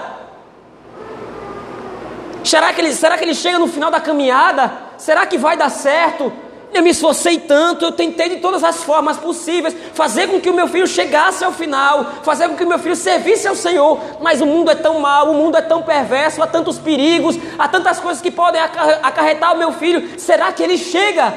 Será 2.43 2.71
que 2.71 2.79
ele, 2.79 2.93
será 2.93 3.17
que 3.17 3.23
ele 3.23 3.33
chega 3.33 3.57
no 3.57 3.67
final 3.67 3.89
da 3.89 3.99
caminhada? 3.99 4.71
Será 4.97 5.25
que 5.25 5.37
vai 5.37 5.57
dar 5.57 5.69
certo? 5.69 6.31
Eu 6.75 6.83
me 6.83 6.89
esforcei 6.89 7.39
tanto, 7.39 7.85
eu 7.85 7.91
tentei 7.93 8.27
de 8.27 8.35
todas 8.35 8.61
as 8.61 8.83
formas 8.83 9.15
possíveis 9.15 9.73
fazer 9.93 10.27
com 10.27 10.41
que 10.41 10.49
o 10.49 10.53
meu 10.53 10.67
filho 10.67 10.85
chegasse 10.85 11.41
ao 11.41 11.53
final, 11.53 12.05
fazer 12.21 12.49
com 12.49 12.55
que 12.57 12.65
o 12.65 12.67
meu 12.67 12.77
filho 12.77 12.97
servisse 12.97 13.47
ao 13.47 13.55
Senhor, 13.55 13.97
mas 14.21 14.41
o 14.41 14.45
mundo 14.45 14.69
é 14.69 14.75
tão 14.75 14.99
mau, 14.99 15.31
o 15.31 15.33
mundo 15.33 15.55
é 15.55 15.61
tão 15.61 15.81
perverso, 15.83 16.43
há 16.43 16.47
tantos 16.47 16.77
perigos, 16.77 17.39
há 17.57 17.69
tantas 17.69 17.97
coisas 18.01 18.21
que 18.21 18.29
podem 18.29 18.59
acarretar 18.61 19.53
o 19.53 19.57
meu 19.57 19.71
filho. 19.71 20.19
Será 20.19 20.51
que 20.51 20.61
ele 20.61 20.77
chega? 20.77 21.33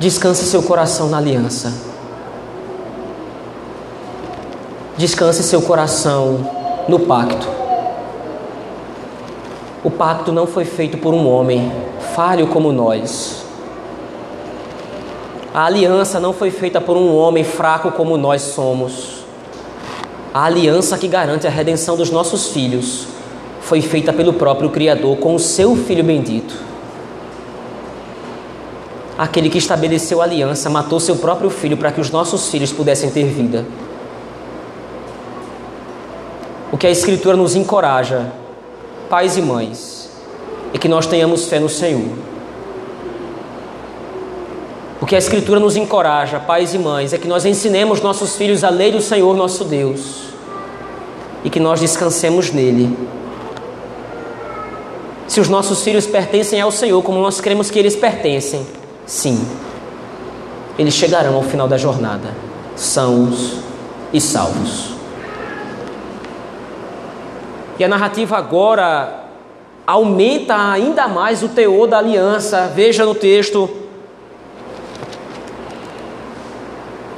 Descanse 0.00 0.44
seu 0.44 0.64
coração 0.64 1.08
na 1.08 1.18
aliança. 1.18 1.72
Descanse 4.98 5.44
seu 5.44 5.62
coração 5.62 6.84
no 6.88 6.98
pacto. 6.98 7.59
O 9.82 9.90
pacto 9.90 10.30
não 10.30 10.46
foi 10.46 10.66
feito 10.66 10.98
por 10.98 11.14
um 11.14 11.26
homem 11.26 11.72
falho 12.14 12.46
como 12.48 12.70
nós. 12.70 13.44
A 15.54 15.64
aliança 15.64 16.20
não 16.20 16.34
foi 16.34 16.50
feita 16.50 16.80
por 16.80 16.98
um 16.98 17.16
homem 17.16 17.44
fraco 17.44 17.90
como 17.92 18.18
nós 18.18 18.42
somos. 18.42 19.24
A 20.34 20.44
aliança 20.44 20.98
que 20.98 21.08
garante 21.08 21.46
a 21.46 21.50
redenção 21.50 21.96
dos 21.96 22.10
nossos 22.10 22.48
filhos 22.48 23.08
foi 23.62 23.80
feita 23.80 24.12
pelo 24.12 24.34
próprio 24.34 24.68
Criador 24.68 25.16
com 25.16 25.34
o 25.34 25.38
seu 25.38 25.74
Filho 25.74 26.04
bendito. 26.04 26.54
Aquele 29.16 29.48
que 29.48 29.58
estabeleceu 29.58 30.20
a 30.20 30.24
aliança 30.24 30.68
matou 30.70 31.00
seu 31.00 31.16
próprio 31.16 31.50
filho 31.50 31.76
para 31.76 31.90
que 31.90 32.00
os 32.00 32.10
nossos 32.10 32.48
filhos 32.48 32.72
pudessem 32.72 33.10
ter 33.10 33.24
vida. 33.24 33.66
O 36.70 36.78
que 36.78 36.86
a 36.86 36.90
Escritura 36.90 37.36
nos 37.36 37.56
encoraja 37.56 38.39
pais 39.10 39.36
e 39.36 39.42
mães, 39.42 40.08
e 40.72 40.78
que 40.78 40.88
nós 40.88 41.06
tenhamos 41.06 41.46
fé 41.46 41.58
no 41.58 41.68
Senhor. 41.68 42.16
O 45.00 45.06
que 45.06 45.16
a 45.16 45.18
Escritura 45.18 45.58
nos 45.58 45.76
encoraja, 45.76 46.38
pais 46.38 46.72
e 46.74 46.78
mães, 46.78 47.12
é 47.12 47.18
que 47.18 47.26
nós 47.26 47.44
ensinemos 47.44 48.00
nossos 48.00 48.36
filhos 48.36 48.62
a 48.62 48.70
lei 48.70 48.92
do 48.92 49.00
Senhor 49.00 49.36
nosso 49.36 49.64
Deus 49.64 50.30
e 51.42 51.50
que 51.50 51.58
nós 51.58 51.80
descansemos 51.80 52.52
nele. 52.52 52.96
Se 55.26 55.40
os 55.40 55.48
nossos 55.48 55.82
filhos 55.82 56.06
pertencem 56.06 56.60
ao 56.60 56.70
Senhor, 56.70 57.02
como 57.02 57.20
nós 57.20 57.40
cremos 57.40 57.68
que 57.68 57.78
eles 57.78 57.96
pertencem, 57.96 58.64
sim, 59.06 59.44
eles 60.78 60.94
chegarão 60.94 61.34
ao 61.34 61.42
final 61.42 61.66
da 61.66 61.76
jornada, 61.76 62.32
sãos 62.76 63.56
e 64.12 64.20
salvos. 64.20 64.99
E 67.80 67.84
a 67.84 67.88
narrativa 67.88 68.36
agora 68.36 69.24
aumenta 69.86 70.54
ainda 70.70 71.08
mais 71.08 71.42
o 71.42 71.48
teor 71.48 71.88
da 71.88 71.96
aliança. 71.96 72.70
Veja 72.74 73.06
no 73.06 73.14
texto. 73.14 73.70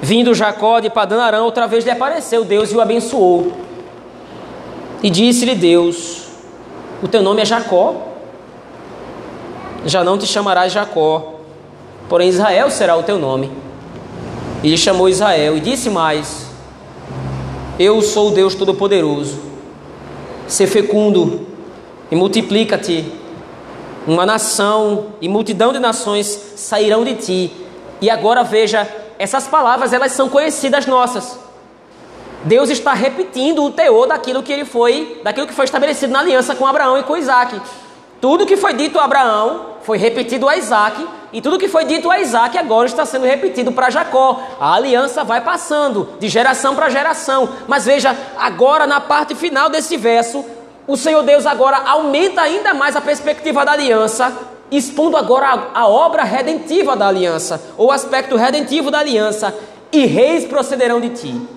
Vindo 0.00 0.32
Jacó 0.32 0.78
de 0.78 0.88
Padanarã, 0.88 1.42
outra 1.42 1.66
vez 1.66 1.84
lhe 1.84 1.90
apareceu 1.90 2.44
Deus 2.44 2.70
e 2.70 2.76
o 2.76 2.80
abençoou. 2.80 3.52
E 5.02 5.10
disse-lhe 5.10 5.56
Deus: 5.56 6.28
O 7.02 7.08
teu 7.08 7.24
nome 7.24 7.42
é 7.42 7.44
Jacó, 7.44 7.96
já 9.84 10.04
não 10.04 10.16
te 10.16 10.28
chamarás 10.28 10.72
Jacó, 10.72 11.40
porém 12.08 12.28
Israel 12.28 12.70
será 12.70 12.96
o 12.96 13.02
teu 13.02 13.18
nome. 13.18 13.50
E 14.62 14.68
lhe 14.68 14.78
chamou 14.78 15.08
Israel 15.08 15.56
e 15.56 15.60
disse 15.60 15.90
mais: 15.90 16.46
Eu 17.80 18.00
sou 18.00 18.28
o 18.28 18.30
Deus 18.30 18.54
Todo-Poderoso 18.54 19.50
ser 20.52 20.66
fecundo 20.66 21.46
e 22.10 22.16
multiplica-te. 22.16 23.10
Uma 24.06 24.26
nação 24.26 25.14
e 25.20 25.28
multidão 25.28 25.72
de 25.72 25.78
nações 25.78 26.26
sairão 26.56 27.04
de 27.04 27.14
ti. 27.14 27.52
E 28.00 28.10
agora 28.10 28.42
veja, 28.42 28.86
essas 29.18 29.46
palavras 29.46 29.92
elas 29.92 30.12
são 30.12 30.28
conhecidas 30.28 30.86
nossas. 30.86 31.38
Deus 32.44 32.68
está 32.68 32.92
repetindo 32.92 33.62
o 33.62 33.70
teor 33.70 34.08
daquilo 34.08 34.42
que 34.42 34.52
ele 34.52 34.64
foi, 34.64 35.20
daquilo 35.22 35.46
que 35.46 35.54
foi 35.54 35.64
estabelecido 35.64 36.12
na 36.12 36.18
aliança 36.18 36.54
com 36.54 36.66
Abraão 36.66 36.98
e 36.98 37.04
com 37.04 37.16
Isaac. 37.16 37.60
Tudo 38.22 38.46
que 38.46 38.56
foi 38.56 38.72
dito 38.72 39.00
a 39.00 39.04
Abraão 39.04 39.78
foi 39.82 39.98
repetido 39.98 40.48
a 40.48 40.56
Isaac, 40.56 41.04
e 41.32 41.42
tudo 41.42 41.58
que 41.58 41.66
foi 41.66 41.84
dito 41.84 42.08
a 42.08 42.20
Isaac 42.20 42.56
agora 42.56 42.86
está 42.86 43.04
sendo 43.04 43.26
repetido 43.26 43.72
para 43.72 43.90
Jacó. 43.90 44.40
A 44.60 44.74
aliança 44.74 45.24
vai 45.24 45.40
passando 45.40 46.08
de 46.20 46.28
geração 46.28 46.76
para 46.76 46.88
geração. 46.88 47.48
Mas 47.66 47.84
veja, 47.84 48.16
agora 48.38 48.86
na 48.86 49.00
parte 49.00 49.34
final 49.34 49.68
desse 49.68 49.96
verso, 49.96 50.44
o 50.86 50.96
Senhor 50.96 51.24
Deus 51.24 51.46
agora 51.46 51.78
aumenta 51.84 52.42
ainda 52.42 52.72
mais 52.72 52.94
a 52.94 53.00
perspectiva 53.00 53.64
da 53.64 53.72
aliança, 53.72 54.32
expondo 54.70 55.16
agora 55.16 55.70
a, 55.74 55.80
a 55.80 55.88
obra 55.88 56.22
redentiva 56.22 56.94
da 56.94 57.08
aliança, 57.08 57.60
ou 57.76 57.88
o 57.88 57.92
aspecto 57.92 58.36
redentivo 58.36 58.88
da 58.88 59.00
aliança, 59.00 59.52
e 59.90 60.06
reis 60.06 60.44
procederão 60.44 61.00
de 61.00 61.08
ti. 61.08 61.48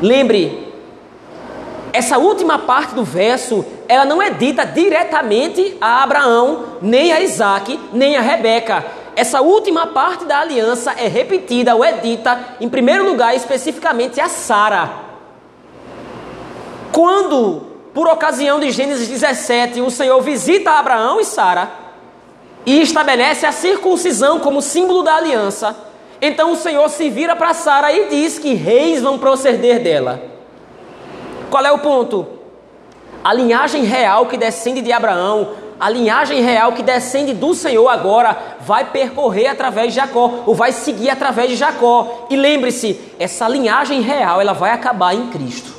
Lembre, 0.00 0.72
essa 1.92 2.18
última 2.18 2.60
parte 2.60 2.94
do 2.94 3.02
verso, 3.02 3.64
ela 3.88 4.04
não 4.04 4.20
é 4.20 4.30
dita 4.30 4.66
diretamente 4.66 5.76
a 5.80 6.02
Abraão, 6.02 6.76
nem 6.82 7.10
a 7.10 7.20
Isaac, 7.20 7.80
nem 7.92 8.16
a 8.16 8.20
Rebeca. 8.20 8.84
Essa 9.16 9.40
última 9.40 9.88
parte 9.88 10.26
da 10.26 10.40
aliança 10.40 10.92
é 10.92 11.08
repetida 11.08 11.74
ou 11.74 11.82
é 11.82 11.92
dita, 11.92 12.38
em 12.60 12.68
primeiro 12.68 13.04
lugar, 13.04 13.34
especificamente 13.34 14.20
a 14.20 14.28
Sara. 14.28 14.90
Quando, 16.92 17.66
por 17.94 18.06
ocasião 18.06 18.60
de 18.60 18.70
Gênesis 18.70 19.08
17, 19.08 19.80
o 19.80 19.90
Senhor 19.90 20.20
visita 20.20 20.72
Abraão 20.72 21.18
e 21.18 21.24
Sara 21.24 21.70
e 22.66 22.82
estabelece 22.82 23.46
a 23.46 23.52
circuncisão 23.52 24.38
como 24.38 24.60
símbolo 24.60 25.02
da 25.02 25.16
aliança, 25.16 25.74
então 26.20 26.52
o 26.52 26.56
Senhor 26.56 26.88
se 26.90 27.08
vira 27.08 27.34
para 27.34 27.54
Sara 27.54 27.92
e 27.92 28.08
diz 28.08 28.38
que 28.38 28.52
reis 28.52 29.00
vão 29.00 29.18
proceder 29.18 29.82
dela. 29.82 30.20
Qual 31.50 31.64
é 31.64 31.72
o 31.72 31.78
ponto? 31.78 32.37
A 33.24 33.32
linhagem 33.32 33.84
real 33.84 34.26
que 34.26 34.36
descende 34.36 34.80
de 34.80 34.92
Abraão, 34.92 35.48
a 35.78 35.88
linhagem 35.88 36.40
real 36.40 36.72
que 36.72 36.82
descende 36.82 37.32
do 37.32 37.54
Senhor 37.54 37.88
agora, 37.88 38.36
vai 38.60 38.90
percorrer 38.90 39.46
através 39.46 39.92
de 39.92 39.96
Jacó, 39.96 40.42
ou 40.46 40.54
vai 40.54 40.72
seguir 40.72 41.10
através 41.10 41.50
de 41.50 41.56
Jacó. 41.56 42.26
E 42.30 42.36
lembre-se, 42.36 42.98
essa 43.18 43.48
linhagem 43.48 44.00
real, 44.00 44.40
ela 44.40 44.52
vai 44.52 44.70
acabar 44.70 45.14
em 45.14 45.28
Cristo. 45.28 45.72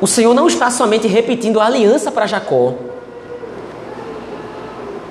O 0.00 0.06
Senhor 0.06 0.34
não 0.34 0.46
está 0.46 0.70
somente 0.70 1.06
repetindo 1.06 1.60
a 1.60 1.66
aliança 1.66 2.12
para 2.12 2.26
Jacó. 2.26 2.74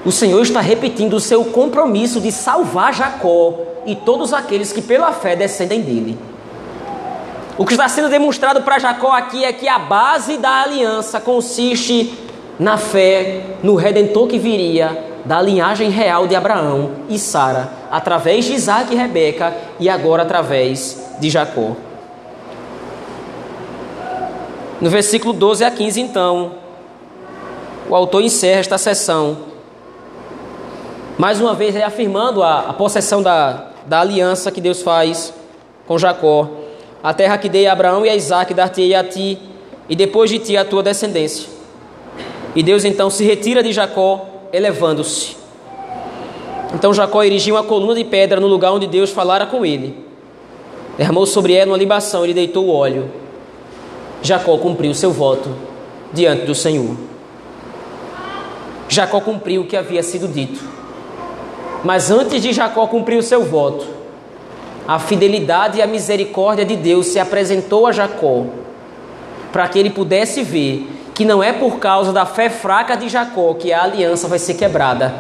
O 0.06 0.12
Senhor 0.12 0.42
está 0.42 0.60
repetindo 0.60 1.14
o 1.16 1.20
seu 1.20 1.46
compromisso 1.46 2.20
de 2.20 2.32
salvar 2.32 2.94
Jacó 2.94 3.58
e 3.86 3.96
todos 3.96 4.34
aqueles 4.34 4.72
que 4.72 4.82
pela 4.82 5.12
fé 5.14 5.36
descendem 5.36 5.82
dele. 5.82 6.33
O 7.58 7.66
que 7.66 7.74
está 7.74 7.88
sendo 7.88 8.10
demonstrado 8.10 8.64
para 8.64 8.80
Jacó 8.80 9.12
aqui 9.12 9.46
é 9.46 9.54
que 9.54 9.68
a 9.68 9.78
base 9.78 10.38
da 10.38 10.64
aliança 10.64 11.20
consiste 11.20 12.18
na 12.60 12.78
fé 12.78 13.58
no 13.62 13.76
redentor 13.76 14.28
que 14.28 14.40
viria 14.40 15.12
da 15.24 15.40
linhagem 15.42 15.90
real 15.90 16.28
de 16.28 16.36
Abraão 16.36 16.92
e 17.08 17.20
Sara, 17.20 17.70
através 17.92 18.46
de 18.46 18.54
Isaac 18.54 18.92
e 18.92 18.98
Rebeca 18.98 19.56
e 19.80 19.88
agora 19.88 20.24
através 20.24 21.12
de 21.20 21.30
Jacó. 21.30 21.76
No 24.82 24.90
versículo 24.90 25.32
12 25.32 25.64
a 25.64 25.72
15, 25.72 26.02
então, 26.02 26.54
o 27.88 27.96
autor 27.96 28.22
encerra 28.22 28.60
esta 28.60 28.78
sessão, 28.78 29.38
mais 31.18 31.40
uma 31.40 31.54
vez 31.54 31.76
reafirmando 31.76 32.42
a, 32.42 32.62
a 32.62 32.74
possessão 32.74 33.22
da, 33.22 33.68
da 33.86 34.02
aliança 34.02 34.52
que 34.52 34.60
Deus 34.60 34.82
faz 34.82 35.32
com 35.88 35.98
Jacó. 35.98 36.63
A 37.04 37.14
terra 37.14 37.38
que 37.38 37.50
dei 37.50 37.68
a 37.68 37.74
Abraão 37.74 38.06
e 38.06 38.10
a 38.10 38.16
Isaac 38.16 38.54
dar-te-ei 38.54 38.96
a 38.96 39.04
ti, 39.04 39.38
e 39.90 39.96
depois 39.96 40.30
de 40.30 40.40
ti 40.40 40.56
a 40.56 40.64
tua 40.64 40.82
descendência. 40.82 41.50
E 42.56 42.64
Deus 42.64 42.86
então 42.86 43.10
se 43.10 43.26
retira 43.26 43.62
de 43.62 43.74
Jacó, 43.74 44.26
elevando-se. 44.54 45.36
Então 46.74 46.94
Jacó 46.94 47.22
erigiu 47.24 47.56
uma 47.56 47.64
coluna 47.64 47.96
de 47.96 48.06
pedra 48.06 48.40
no 48.40 48.48
lugar 48.48 48.72
onde 48.72 48.88
Deus 48.88 49.12
falara 49.12 49.46
com 49.46 49.66
ele. 49.66 50.06
Derramou 50.98 51.26
sobre 51.26 51.54
ela 51.54 51.72
uma 51.72 51.78
libação 51.78 52.24
e 52.24 52.28
lhe 52.30 52.34
deitou 52.34 52.66
o 52.66 52.74
óleo. 52.74 53.12
Jacó 54.22 54.58
cumpriu 54.58 54.94
seu 54.94 55.12
voto 55.12 55.54
diante 56.14 56.46
do 56.46 56.56
Senhor. 56.56 56.96
Jacó 58.88 59.20
cumpriu 59.20 59.64
o 59.64 59.66
que 59.66 59.76
havia 59.76 60.02
sido 60.04 60.28
dito. 60.28 60.64
Mas 61.84 62.10
antes 62.10 62.42
de 62.42 62.54
Jacó 62.54 62.88
cumprir 62.88 63.18
o 63.18 63.24
seu 63.24 63.44
voto, 63.44 63.86
a 64.88 65.00
fidelidade 65.00 65.80
e 65.80 65.82
a 65.82 65.88
misericórdia 65.88 66.66
de 66.66 66.76
Deus 66.76 67.08
se 67.08 67.20
apresentou 67.20 67.88
a 67.88 67.92
Jacó 67.92 68.46
para 69.52 69.68
que 69.68 69.80
ele 69.80 69.90
pudesse 69.90 70.44
ver 70.44 70.90
que 71.14 71.24
não 71.24 71.44
é 71.44 71.54
por 71.54 71.80
causa 71.80 72.12
da 72.12 72.26
fé 72.26 72.50
fraca 72.50 72.96
de 72.96 73.08
Jacó 73.08 73.54
que 73.54 73.72
a 73.72 73.84
aliança 73.84 74.28
vai 74.28 74.40
ser 74.40 74.56
quebrada. 74.56 75.14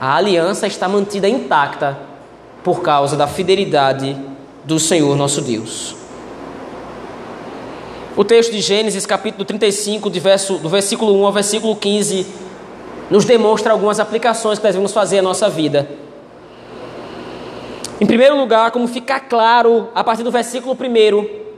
A 0.00 0.16
aliança 0.16 0.66
está 0.66 0.88
mantida 0.88 1.28
intacta 1.28 1.98
por 2.62 2.82
causa 2.82 3.16
da 3.16 3.26
fidelidade 3.26 4.16
do 4.64 4.78
Senhor 4.78 5.16
nosso 5.16 5.40
Deus. 5.40 5.96
O 8.16 8.24
texto 8.24 8.50
de 8.50 8.60
Gênesis, 8.60 9.06
capítulo 9.06 9.44
35, 9.44 10.10
verso, 10.10 10.58
do 10.58 10.68
versículo 10.68 11.14
1 11.20 11.26
ao 11.26 11.32
versículo 11.32 11.76
15, 11.76 12.26
nos 13.08 13.24
demonstra 13.24 13.72
algumas 13.72 14.00
aplicações 14.00 14.58
que 14.58 14.64
nós 14.64 14.74
devemos 14.74 14.92
fazer 14.92 15.20
à 15.20 15.22
nossa 15.22 15.48
vida. 15.48 15.88
Em 18.00 18.06
primeiro 18.06 18.36
lugar, 18.36 18.70
como 18.70 18.86
fica 18.86 19.18
claro 19.18 19.88
a 19.92 20.04
partir 20.04 20.22
do 20.22 20.30
versículo 20.30 20.76
1, 20.76 21.48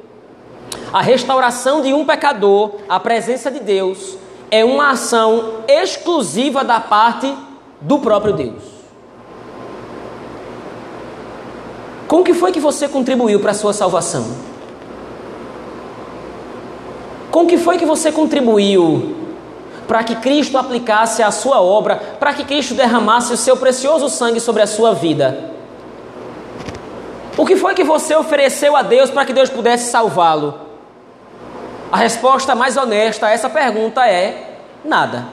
a 0.90 1.02
restauração 1.02 1.82
de 1.82 1.92
um 1.92 2.06
pecador 2.06 2.76
à 2.88 2.98
presença 2.98 3.50
de 3.50 3.60
Deus 3.60 4.16
é 4.50 4.64
uma 4.64 4.90
ação 4.90 5.62
exclusiva 5.68 6.64
da 6.64 6.80
parte 6.80 7.32
do 7.80 7.98
próprio 7.98 8.32
Deus. 8.32 8.62
Com 12.08 12.24
que 12.24 12.32
foi 12.32 12.50
que 12.50 12.58
você 12.58 12.88
contribuiu 12.88 13.38
para 13.38 13.50
a 13.50 13.54
sua 13.54 13.74
salvação? 13.74 14.26
Com 17.30 17.46
que 17.46 17.58
foi 17.58 17.76
que 17.76 17.84
você 17.84 18.10
contribuiu 18.10 19.14
para 19.86 20.02
que 20.02 20.16
Cristo 20.16 20.56
aplicasse 20.56 21.22
a 21.22 21.30
sua 21.30 21.60
obra, 21.60 21.96
para 22.18 22.32
que 22.32 22.44
Cristo 22.44 22.74
derramasse 22.74 23.32
o 23.32 23.36
seu 23.36 23.56
precioso 23.56 24.08
sangue 24.08 24.40
sobre 24.40 24.62
a 24.62 24.66
sua 24.66 24.94
vida? 24.94 25.49
O 27.36 27.46
que 27.46 27.56
foi 27.56 27.74
que 27.74 27.84
você 27.84 28.14
ofereceu 28.14 28.76
a 28.76 28.82
Deus 28.82 29.10
para 29.10 29.24
que 29.24 29.32
Deus 29.32 29.48
pudesse 29.48 29.90
salvá-lo? 29.90 30.54
A 31.90 31.96
resposta 31.96 32.54
mais 32.54 32.76
honesta 32.76 33.26
a 33.26 33.30
essa 33.30 33.48
pergunta 33.48 34.06
é 34.06 34.58
nada. 34.84 35.26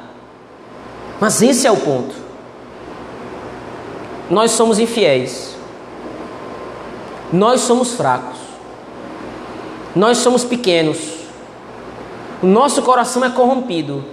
Mas 1.20 1.42
esse 1.42 1.68
é 1.68 1.72
o 1.72 1.78
ponto. 1.78 2.16
Nós 4.30 4.52
somos 4.52 4.80
infiéis. 4.80 5.56
Nós 7.32 7.62
somos 7.62 7.94
fracos. 7.94 8.38
Nós 9.96 10.18
somos 10.18 10.44
pequenos. 10.44 10.98
O 12.42 12.48
nosso 12.48 12.82
coração 12.82 13.24
é 13.24 13.30
corrompido. 13.30 14.04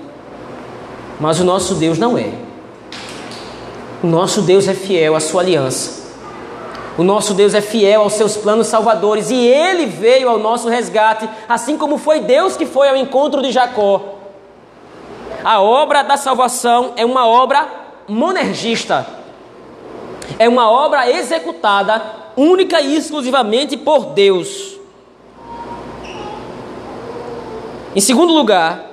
Mas 1.21 1.41
o 1.41 1.45
nosso 1.45 1.75
Deus 1.75 1.99
não 1.99 2.19
é. 2.19 2.33
O 4.03 4.07
nosso 4.07 4.43
Deus 4.43 4.69
é 4.69 4.75
fiel 4.75 5.15
à 5.15 5.21
sua 5.21 5.43
aliança. 5.43 6.04
O 6.97 7.03
nosso 7.03 7.35
Deus 7.35 7.55
é 7.55 7.61
fiel 7.61 8.03
aos 8.03 8.13
seus 8.13 8.37
planos 8.37 8.69
salvadores 8.69 9.29
e 9.29 9.35
ele 9.35 9.87
veio 9.87 10.29
ao 10.29 10.39
nosso 10.39 10.69
resgate, 10.69 11.29
assim 11.49 11.77
como 11.77 11.99
foi 11.99 12.21
Deus 12.21 12.57
que 12.57 12.67
foi 12.67 12.89
ao 12.89 12.97
encontro 12.97 13.43
de 13.43 13.51
Jacó. 13.51 14.15
A 15.43 15.61
obra 15.61 16.03
da 16.03 16.17
salvação 16.17 16.93
é 16.97 17.05
uma 17.05 17.27
obra 17.27 17.67
monergista, 18.07 19.07
é 20.39 20.49
uma 20.49 20.71
obra 20.71 21.11
executada 21.11 22.01
única 22.37 22.81
e 22.81 22.97
exclusivamente 22.97 23.77
por 23.77 24.07
Deus. 24.07 24.79
Em 27.97 28.01
segundo 28.01 28.33
lugar, 28.33 28.85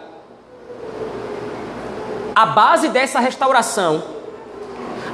a 2.36 2.46
base 2.48 2.88
dessa 2.90 3.20
restauração, 3.20 4.04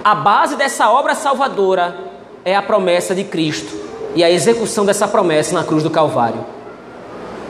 a 0.03 0.15
base 0.15 0.55
dessa 0.55 0.89
obra 0.89 1.13
salvadora, 1.13 2.06
é 2.47 2.55
a 2.55 2.61
promessa 2.61 3.13
de 3.13 3.25
Cristo 3.25 3.77
e 4.15 4.23
a 4.23 4.31
execução 4.31 4.85
dessa 4.85 5.05
promessa 5.05 5.53
na 5.53 5.65
cruz 5.65 5.83
do 5.83 5.89
Calvário. 5.89 6.45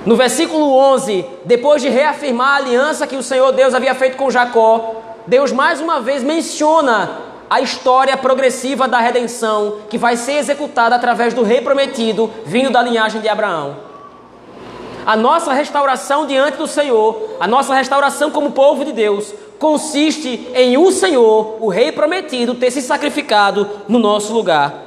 No 0.03 0.15
versículo 0.15 0.75
11, 0.75 1.23
depois 1.45 1.83
de 1.83 1.87
reafirmar 1.87 2.53
a 2.53 2.55
aliança 2.55 3.05
que 3.05 3.15
o 3.15 3.21
Senhor 3.21 3.51
Deus 3.51 3.75
havia 3.75 3.93
feito 3.93 4.17
com 4.17 4.31
Jacó, 4.31 4.95
Deus 5.27 5.51
mais 5.51 5.79
uma 5.79 6.01
vez 6.01 6.23
menciona 6.23 7.11
a 7.47 7.61
história 7.61 8.17
progressiva 8.17 8.87
da 8.87 8.97
redenção 8.97 9.81
que 9.87 9.99
vai 9.99 10.17
ser 10.17 10.39
executada 10.39 10.95
através 10.95 11.31
do 11.31 11.43
rei 11.43 11.61
prometido 11.61 12.31
vindo 12.43 12.71
da 12.71 12.81
linhagem 12.81 13.21
de 13.21 13.29
Abraão. 13.29 13.77
A 15.05 15.15
nossa 15.15 15.53
restauração 15.53 16.25
diante 16.25 16.57
do 16.57 16.65
Senhor, 16.65 17.35
a 17.39 17.47
nossa 17.47 17.75
restauração 17.75 18.31
como 18.31 18.51
povo 18.51 18.83
de 18.83 18.91
Deus, 18.91 19.31
consiste 19.59 20.49
em 20.55 20.75
o 20.75 20.91
Senhor, 20.91 21.57
o 21.61 21.69
Rei 21.69 21.91
prometido, 21.91 22.55
ter 22.55 22.71
se 22.71 22.81
sacrificado 22.81 23.69
no 23.87 23.99
nosso 23.99 24.33
lugar. 24.33 24.86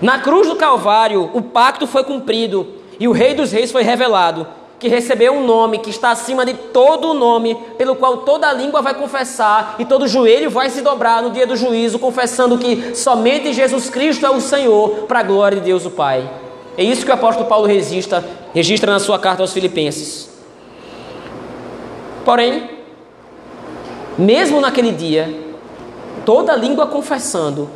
Na 0.00 0.20
cruz 0.20 0.46
do 0.46 0.54
Calvário, 0.54 1.28
o 1.34 1.42
pacto 1.42 1.86
foi 1.86 2.04
cumprido 2.04 2.66
e 3.00 3.08
o 3.08 3.12
Rei 3.12 3.34
dos 3.34 3.50
Reis 3.50 3.72
foi 3.72 3.82
revelado, 3.82 4.46
que 4.78 4.86
recebeu 4.86 5.32
um 5.32 5.44
nome 5.44 5.78
que 5.78 5.90
está 5.90 6.12
acima 6.12 6.46
de 6.46 6.54
todo 6.54 7.10
o 7.10 7.14
nome, 7.14 7.56
pelo 7.76 7.96
qual 7.96 8.18
toda 8.18 8.52
língua 8.52 8.80
vai 8.80 8.94
confessar 8.94 9.74
e 9.78 9.84
todo 9.84 10.06
joelho 10.06 10.50
vai 10.50 10.70
se 10.70 10.82
dobrar 10.82 11.20
no 11.20 11.30
dia 11.30 11.46
do 11.46 11.56
juízo, 11.56 11.98
confessando 11.98 12.58
que 12.58 12.94
somente 12.94 13.52
Jesus 13.52 13.90
Cristo 13.90 14.24
é 14.24 14.30
o 14.30 14.40
Senhor, 14.40 15.06
para 15.08 15.18
a 15.18 15.24
glória 15.24 15.58
de 15.58 15.64
Deus 15.64 15.84
o 15.84 15.90
Pai. 15.90 16.30
É 16.76 16.84
isso 16.84 17.04
que 17.04 17.10
o 17.10 17.14
apóstolo 17.14 17.48
Paulo 17.48 17.66
registra, 17.66 18.24
registra 18.54 18.92
na 18.92 19.00
sua 19.00 19.18
carta 19.18 19.42
aos 19.42 19.52
Filipenses. 19.52 20.30
Porém, 22.24 22.70
mesmo 24.16 24.60
naquele 24.60 24.92
dia, 24.92 25.28
toda 26.24 26.54
língua 26.54 26.86
confessando 26.86 27.68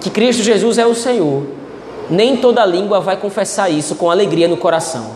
que 0.00 0.10
Cristo 0.10 0.42
Jesus 0.42 0.78
é 0.78 0.86
o 0.86 0.94
Senhor, 0.94 1.44
nem 2.08 2.36
toda 2.36 2.64
língua 2.64 3.00
vai 3.00 3.16
confessar 3.16 3.70
isso 3.70 3.94
com 3.94 4.10
alegria 4.10 4.48
no 4.48 4.56
coração. 4.56 5.10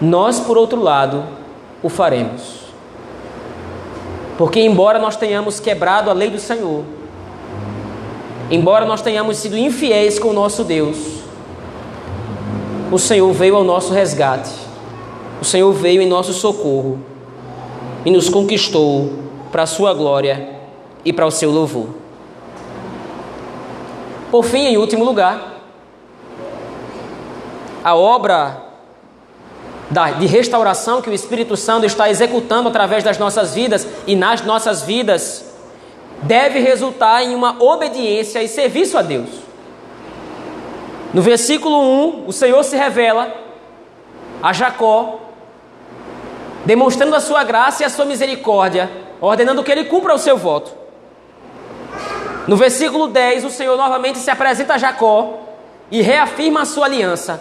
Nós, 0.00 0.40
por 0.40 0.58
outro 0.58 0.80
lado, 0.82 1.24
o 1.82 1.88
faremos. 1.88 2.66
Porque, 4.36 4.60
embora 4.60 4.98
nós 4.98 5.16
tenhamos 5.16 5.60
quebrado 5.60 6.10
a 6.10 6.12
lei 6.12 6.30
do 6.30 6.38
Senhor, 6.38 6.84
embora 8.50 8.84
nós 8.84 9.00
tenhamos 9.00 9.38
sido 9.38 9.56
infiéis 9.56 10.18
com 10.18 10.28
o 10.28 10.34
nosso 10.34 10.64
Deus, 10.64 10.96
o 12.90 12.98
Senhor 12.98 13.32
veio 13.32 13.56
ao 13.56 13.64
nosso 13.64 13.92
resgate, 13.92 14.52
o 15.40 15.44
Senhor 15.44 15.72
veio 15.72 16.02
em 16.02 16.08
nosso 16.08 16.32
socorro 16.32 16.98
e 18.04 18.10
nos 18.10 18.28
conquistou 18.28 19.10
para 19.50 19.62
a 19.62 19.66
Sua 19.66 19.92
glória 19.94 20.56
e 21.04 21.12
para 21.12 21.26
o 21.26 21.30
seu 21.30 21.50
louvor. 21.50 22.05
Por 24.30 24.44
fim, 24.44 24.66
em 24.66 24.76
último 24.76 25.04
lugar, 25.04 25.54
a 27.84 27.94
obra 27.94 28.62
de 30.18 30.26
restauração 30.26 31.00
que 31.00 31.08
o 31.08 31.14
Espírito 31.14 31.56
Santo 31.56 31.86
está 31.86 32.10
executando 32.10 32.68
através 32.68 33.04
das 33.04 33.18
nossas 33.18 33.54
vidas 33.54 33.86
e 34.06 34.16
nas 34.16 34.42
nossas 34.42 34.82
vidas 34.82 35.44
deve 36.22 36.58
resultar 36.58 37.22
em 37.22 37.34
uma 37.34 37.62
obediência 37.62 38.42
e 38.42 38.48
serviço 38.48 38.98
a 38.98 39.02
Deus. 39.02 39.28
No 41.14 41.22
versículo 41.22 41.80
1, 41.80 42.24
o 42.26 42.32
Senhor 42.32 42.62
se 42.64 42.76
revela 42.76 43.32
a 44.42 44.52
Jacó, 44.52 45.20
demonstrando 46.64 47.14
a 47.14 47.20
sua 47.20 47.44
graça 47.44 47.82
e 47.82 47.86
a 47.86 47.90
sua 47.90 48.04
misericórdia, 48.04 48.90
ordenando 49.20 49.62
que 49.62 49.70
ele 49.70 49.84
cumpra 49.84 50.14
o 50.14 50.18
seu 50.18 50.36
voto. 50.36 50.85
No 52.46 52.56
versículo 52.56 53.08
10, 53.08 53.44
o 53.44 53.50
Senhor 53.50 53.76
novamente 53.76 54.18
se 54.18 54.30
apresenta 54.30 54.74
a 54.74 54.78
Jacó 54.78 55.40
e 55.90 56.00
reafirma 56.00 56.62
a 56.62 56.64
sua 56.64 56.86
aliança. 56.86 57.40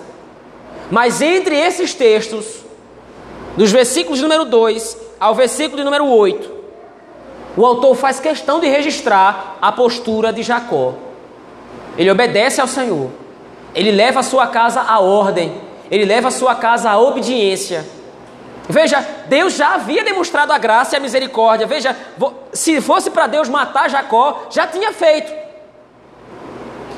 Mas 0.89 1.21
entre 1.21 1.55
esses 1.55 1.93
textos, 1.93 2.63
dos 3.55 3.71
versículos 3.71 4.17
de 4.17 4.23
número 4.23 4.45
2 4.45 4.97
ao 5.19 5.35
versículo 5.35 5.77
de 5.77 5.83
número 5.83 6.05
8, 6.07 6.51
o 7.57 7.65
autor 7.65 7.95
faz 7.95 8.19
questão 8.19 8.59
de 8.59 8.67
registrar 8.67 9.57
a 9.61 9.71
postura 9.71 10.33
de 10.33 10.43
Jacó. 10.43 10.95
Ele 11.97 12.11
obedece 12.11 12.59
ao 12.59 12.67
Senhor, 12.67 13.09
ele 13.73 13.91
leva 13.91 14.19
a 14.19 14.23
sua 14.23 14.47
casa 14.47 14.81
à 14.81 14.99
ordem, 14.99 15.61
ele 15.89 16.03
leva 16.03 16.27
a 16.27 16.31
sua 16.31 16.55
casa 16.55 16.89
à 16.89 16.99
obediência. 16.99 17.85
Veja, 18.67 19.05
Deus 19.27 19.53
já 19.53 19.75
havia 19.75 20.03
demonstrado 20.03 20.51
a 20.51 20.57
graça 20.57 20.95
e 20.95 20.97
a 20.97 20.99
misericórdia. 20.99 21.67
Veja, 21.67 21.95
se 22.51 22.81
fosse 22.81 23.11
para 23.11 23.27
Deus 23.27 23.47
matar 23.47 23.89
Jacó, 23.89 24.47
já 24.49 24.65
tinha 24.65 24.91
feito. 24.91 25.31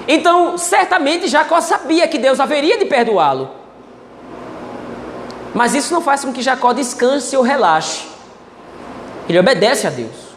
Então, 0.07 0.57
certamente 0.57 1.27
Jacó 1.27 1.59
sabia 1.59 2.07
que 2.07 2.17
Deus 2.17 2.39
haveria 2.39 2.77
de 2.77 2.85
perdoá-lo. 2.85 3.51
Mas 5.53 5.75
isso 5.75 5.93
não 5.93 6.01
faz 6.01 6.23
com 6.23 6.31
que 6.31 6.41
Jacó 6.41 6.71
descanse 6.71 7.35
ou 7.35 7.43
relaxe. 7.43 8.05
Ele 9.27 9.39
obedece 9.39 9.87
a 9.87 9.89
Deus. 9.89 10.27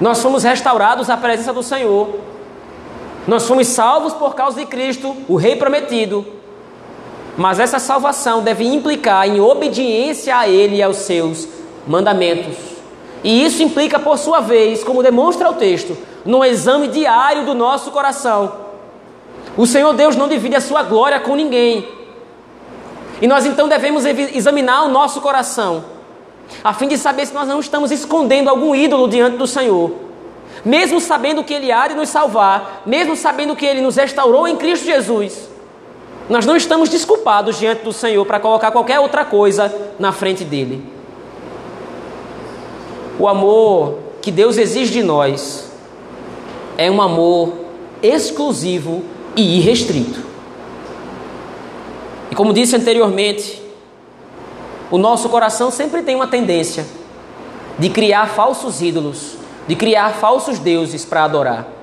Nós 0.00 0.20
fomos 0.20 0.42
restaurados 0.42 1.08
à 1.08 1.16
presença 1.16 1.52
do 1.52 1.62
Senhor. 1.62 2.18
Nós 3.26 3.46
fomos 3.46 3.68
salvos 3.68 4.12
por 4.12 4.34
causa 4.34 4.58
de 4.58 4.66
Cristo, 4.66 5.16
o 5.28 5.36
Rei 5.36 5.54
prometido. 5.56 6.26
Mas 7.36 7.58
essa 7.58 7.78
salvação 7.78 8.42
deve 8.42 8.64
implicar 8.64 9.28
em 9.28 9.40
obediência 9.40 10.36
a 10.36 10.48
Ele 10.48 10.76
e 10.76 10.82
aos 10.82 10.98
seus 10.98 11.48
mandamentos. 11.86 12.56
E 13.24 13.44
isso 13.44 13.62
implica, 13.62 13.98
por 13.98 14.18
sua 14.18 14.40
vez, 14.40 14.84
como 14.84 15.02
demonstra 15.02 15.50
o 15.50 15.54
texto, 15.54 15.96
no 16.24 16.44
exame 16.44 16.88
diário 16.88 17.44
do 17.44 17.54
nosso 17.54 17.90
coração. 17.90 18.52
O 19.56 19.66
Senhor 19.66 19.92
Deus 19.94 20.14
não 20.14 20.28
divide 20.28 20.56
a 20.56 20.60
sua 20.60 20.82
glória 20.82 21.18
com 21.20 21.34
ninguém. 21.34 21.88
E 23.20 23.26
nós 23.26 23.46
então 23.46 23.68
devemos 23.68 24.04
examinar 24.04 24.84
o 24.84 24.88
nosso 24.88 25.20
coração, 25.20 25.84
a 26.62 26.74
fim 26.74 26.88
de 26.88 26.98
saber 26.98 27.26
se 27.26 27.32
nós 27.32 27.48
não 27.48 27.60
estamos 27.60 27.90
escondendo 27.90 28.50
algum 28.50 28.74
ídolo 28.74 29.08
diante 29.08 29.36
do 29.36 29.46
Senhor. 29.46 29.92
Mesmo 30.64 31.00
sabendo 31.00 31.44
que 31.44 31.54
Ele 31.54 31.70
há 31.72 31.88
de 31.88 31.94
nos 31.94 32.08
salvar, 32.08 32.82
mesmo 32.84 33.16
sabendo 33.16 33.56
que 33.56 33.64
Ele 33.64 33.80
nos 33.80 33.96
restaurou 33.96 34.46
em 34.46 34.56
Cristo 34.56 34.84
Jesus, 34.84 35.48
nós 36.28 36.46
não 36.46 36.56
estamos 36.56 36.88
desculpados 36.88 37.58
diante 37.58 37.82
do 37.82 37.92
Senhor 37.92 38.24
para 38.24 38.40
colocar 38.40 38.70
qualquer 38.70 38.98
outra 38.98 39.24
coisa 39.24 39.72
na 39.98 40.10
frente 40.10 40.42
dele. 40.44 40.82
O 43.18 43.28
amor 43.28 43.98
que 44.22 44.30
Deus 44.30 44.56
exige 44.56 44.92
de 44.92 45.02
nós 45.02 45.70
é 46.78 46.90
um 46.90 47.02
amor 47.02 47.52
exclusivo 48.02 49.04
e 49.36 49.58
irrestrito. 49.58 50.20
E 52.30 52.34
como 52.34 52.52
disse 52.52 52.74
anteriormente, 52.74 53.62
o 54.90 54.98
nosso 54.98 55.28
coração 55.28 55.70
sempre 55.70 56.02
tem 56.02 56.14
uma 56.14 56.26
tendência 56.26 56.86
de 57.78 57.90
criar 57.90 58.28
falsos 58.28 58.80
ídolos, 58.80 59.36
de 59.68 59.76
criar 59.76 60.14
falsos 60.14 60.58
deuses 60.58 61.04
para 61.04 61.24
adorar. 61.24 61.73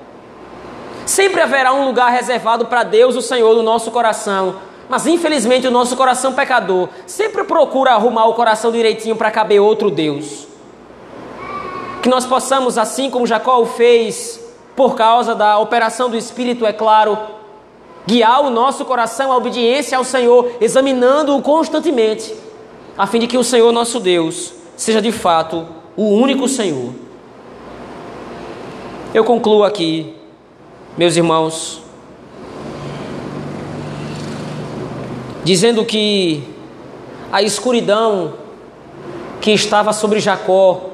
Sempre 1.04 1.40
haverá 1.40 1.72
um 1.72 1.84
lugar 1.84 2.10
reservado 2.10 2.66
para 2.66 2.82
Deus, 2.82 3.16
o 3.16 3.22
Senhor, 3.22 3.54
no 3.54 3.62
nosso 3.62 3.90
coração. 3.90 4.56
Mas 4.88 5.06
infelizmente 5.06 5.66
o 5.66 5.70
nosso 5.70 5.96
coração 5.96 6.34
pecador 6.34 6.88
sempre 7.06 7.44
procura 7.44 7.92
arrumar 7.92 8.26
o 8.26 8.34
coração 8.34 8.70
direitinho 8.70 9.16
para 9.16 9.30
caber 9.30 9.60
outro 9.60 9.90
Deus. 9.90 10.46
Que 12.02 12.08
nós 12.08 12.26
possamos, 12.26 12.76
assim 12.76 13.08
como 13.08 13.26
Jacó 13.26 13.60
o 13.60 13.66
fez, 13.66 14.40
por 14.76 14.94
causa 14.94 15.34
da 15.34 15.58
operação 15.58 16.10
do 16.10 16.16
Espírito, 16.16 16.66
é 16.66 16.72
claro, 16.72 17.16
guiar 18.06 18.42
o 18.42 18.50
nosso 18.50 18.84
coração 18.84 19.32
à 19.32 19.36
obediência 19.36 19.96
ao 19.96 20.04
Senhor, 20.04 20.52
examinando-o 20.60 21.40
constantemente, 21.40 22.34
a 22.96 23.06
fim 23.06 23.18
de 23.18 23.26
que 23.26 23.38
o 23.38 23.44
Senhor 23.44 23.72
nosso 23.72 24.00
Deus 24.00 24.52
seja 24.76 25.00
de 25.00 25.12
fato 25.12 25.66
o 25.96 26.04
único 26.04 26.48
Senhor. 26.48 26.92
Eu 29.14 29.24
concluo 29.24 29.62
aqui 29.62 30.14
meus 30.96 31.16
irmãos, 31.16 31.80
dizendo 35.42 35.84
que 35.84 36.44
a 37.32 37.42
escuridão 37.42 38.34
que 39.40 39.50
estava 39.50 39.92
sobre 39.92 40.20
Jacó 40.20 40.90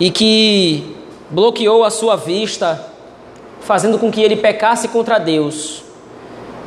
e 0.00 0.10
que 0.10 0.96
bloqueou 1.30 1.84
a 1.84 1.90
sua 1.90 2.16
vista, 2.16 2.86
fazendo 3.60 3.98
com 3.98 4.10
que 4.10 4.22
ele 4.22 4.36
pecasse 4.36 4.88
contra 4.88 5.18
Deus. 5.18 5.82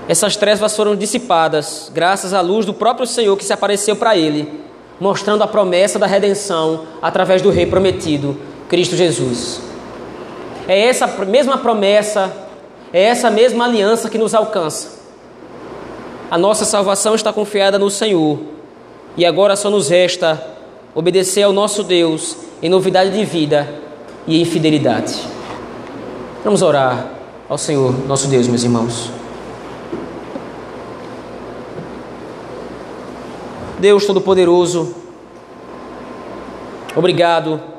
Essas 0.07 0.35
trevas 0.35 0.75
foram 0.75 0.95
dissipadas 0.95 1.91
graças 1.93 2.33
à 2.33 2.41
luz 2.41 2.65
do 2.65 2.73
próprio 2.73 3.07
Senhor 3.07 3.35
que 3.35 3.43
se 3.43 3.53
apareceu 3.53 3.95
para 3.95 4.15
ele, 4.15 4.61
mostrando 4.99 5.43
a 5.43 5.47
promessa 5.47 5.97
da 5.97 6.05
redenção 6.05 6.85
através 7.01 7.41
do 7.41 7.49
Rei 7.49 7.65
prometido, 7.65 8.37
Cristo 8.69 8.95
Jesus. 8.95 9.70
É 10.67 10.79
essa 10.87 11.07
mesma 11.25 11.57
promessa, 11.57 12.31
é 12.93 13.03
essa 13.03 13.29
mesma 13.29 13.65
aliança 13.65 14.09
que 14.09 14.17
nos 14.17 14.33
alcança. 14.33 14.99
A 16.29 16.37
nossa 16.37 16.63
salvação 16.65 17.15
está 17.15 17.33
confiada 17.33 17.77
no 17.77 17.89
Senhor. 17.89 18.39
E 19.17 19.25
agora 19.25 19.55
só 19.55 19.69
nos 19.69 19.89
resta 19.89 20.41
obedecer 20.95 21.43
ao 21.43 21.51
nosso 21.51 21.83
Deus 21.83 22.37
em 22.61 22.69
novidade 22.69 23.11
de 23.11 23.25
vida 23.25 23.67
e 24.25 24.41
em 24.41 24.45
fidelidade. 24.45 25.19
Vamos 26.43 26.61
orar 26.61 27.09
ao 27.49 27.57
Senhor, 27.57 27.93
nosso 28.07 28.27
Deus, 28.27 28.47
meus 28.47 28.63
irmãos. 28.63 29.11
Deus 33.79 34.05
Todo-Poderoso, 34.05 34.95
obrigado 36.95 37.70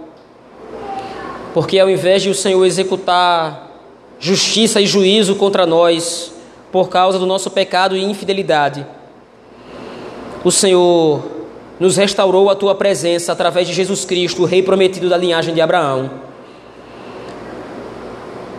porque 1.52 1.78
ao 1.78 1.90
invés 1.90 2.22
de 2.22 2.30
o 2.30 2.34
Senhor 2.34 2.64
executar 2.64 3.70
justiça 4.18 4.80
e 4.80 4.86
juízo 4.86 5.34
contra 5.34 5.66
nós 5.66 6.32
por 6.70 6.88
causa 6.88 7.18
do 7.18 7.26
nosso 7.26 7.50
pecado 7.50 7.96
e 7.96 8.02
infidelidade, 8.02 8.86
o 10.44 10.50
Senhor 10.50 11.22
nos 11.78 11.96
restaurou 11.96 12.48
a 12.48 12.54
tua 12.54 12.74
presença 12.74 13.32
através 13.32 13.66
de 13.66 13.74
Jesus 13.74 14.04
Cristo, 14.04 14.42
o 14.42 14.44
Rei 14.46 14.62
prometido 14.62 15.08
da 15.08 15.16
linhagem 15.16 15.54
de 15.54 15.60
Abraão. 15.60 16.10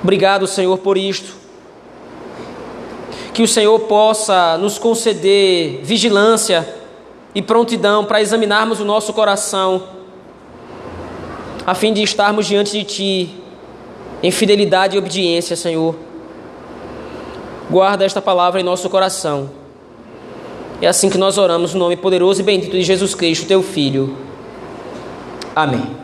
Obrigado, 0.04 0.46
Senhor, 0.46 0.78
por 0.80 0.98
isto. 0.98 1.34
Que 3.34 3.42
o 3.42 3.48
Senhor 3.48 3.80
possa 3.82 4.58
nos 4.58 4.78
conceder 4.78 5.80
vigilância 5.84 6.68
e 7.34 7.42
prontidão 7.42 8.06
para 8.06 8.22
examinarmos 8.22 8.80
o 8.80 8.86
nosso 8.86 9.14
coração 9.14 9.84
a 11.66 11.74
fim 11.74 11.94
de 11.94 12.02
estarmos 12.04 12.46
diante 12.46 12.72
de 12.72 12.84
Ti 12.84 13.36
em 14.22 14.32
fidelidade 14.32 14.96
e 14.96 15.00
obediência, 15.00 15.56
Senhor. 15.56 15.96
Guarda 17.70 18.06
esta 18.06 18.22
palavra 18.22 18.60
em 18.60 18.64
nosso 18.64 18.90
coração. 18.90 19.50
É 20.82 20.88
assim 20.88 21.10
que 21.10 21.18
nós 21.18 21.38
oramos 21.38 21.74
no 21.74 21.80
nome 21.80 21.96
poderoso 21.96 22.42
e 22.42 22.44
bendito 22.44 22.72
de 22.72 22.84
Jesus 22.84 23.16
Cristo, 23.16 23.48
Teu 23.48 23.64
Filho. 23.64 24.18
Amém. 25.56 26.03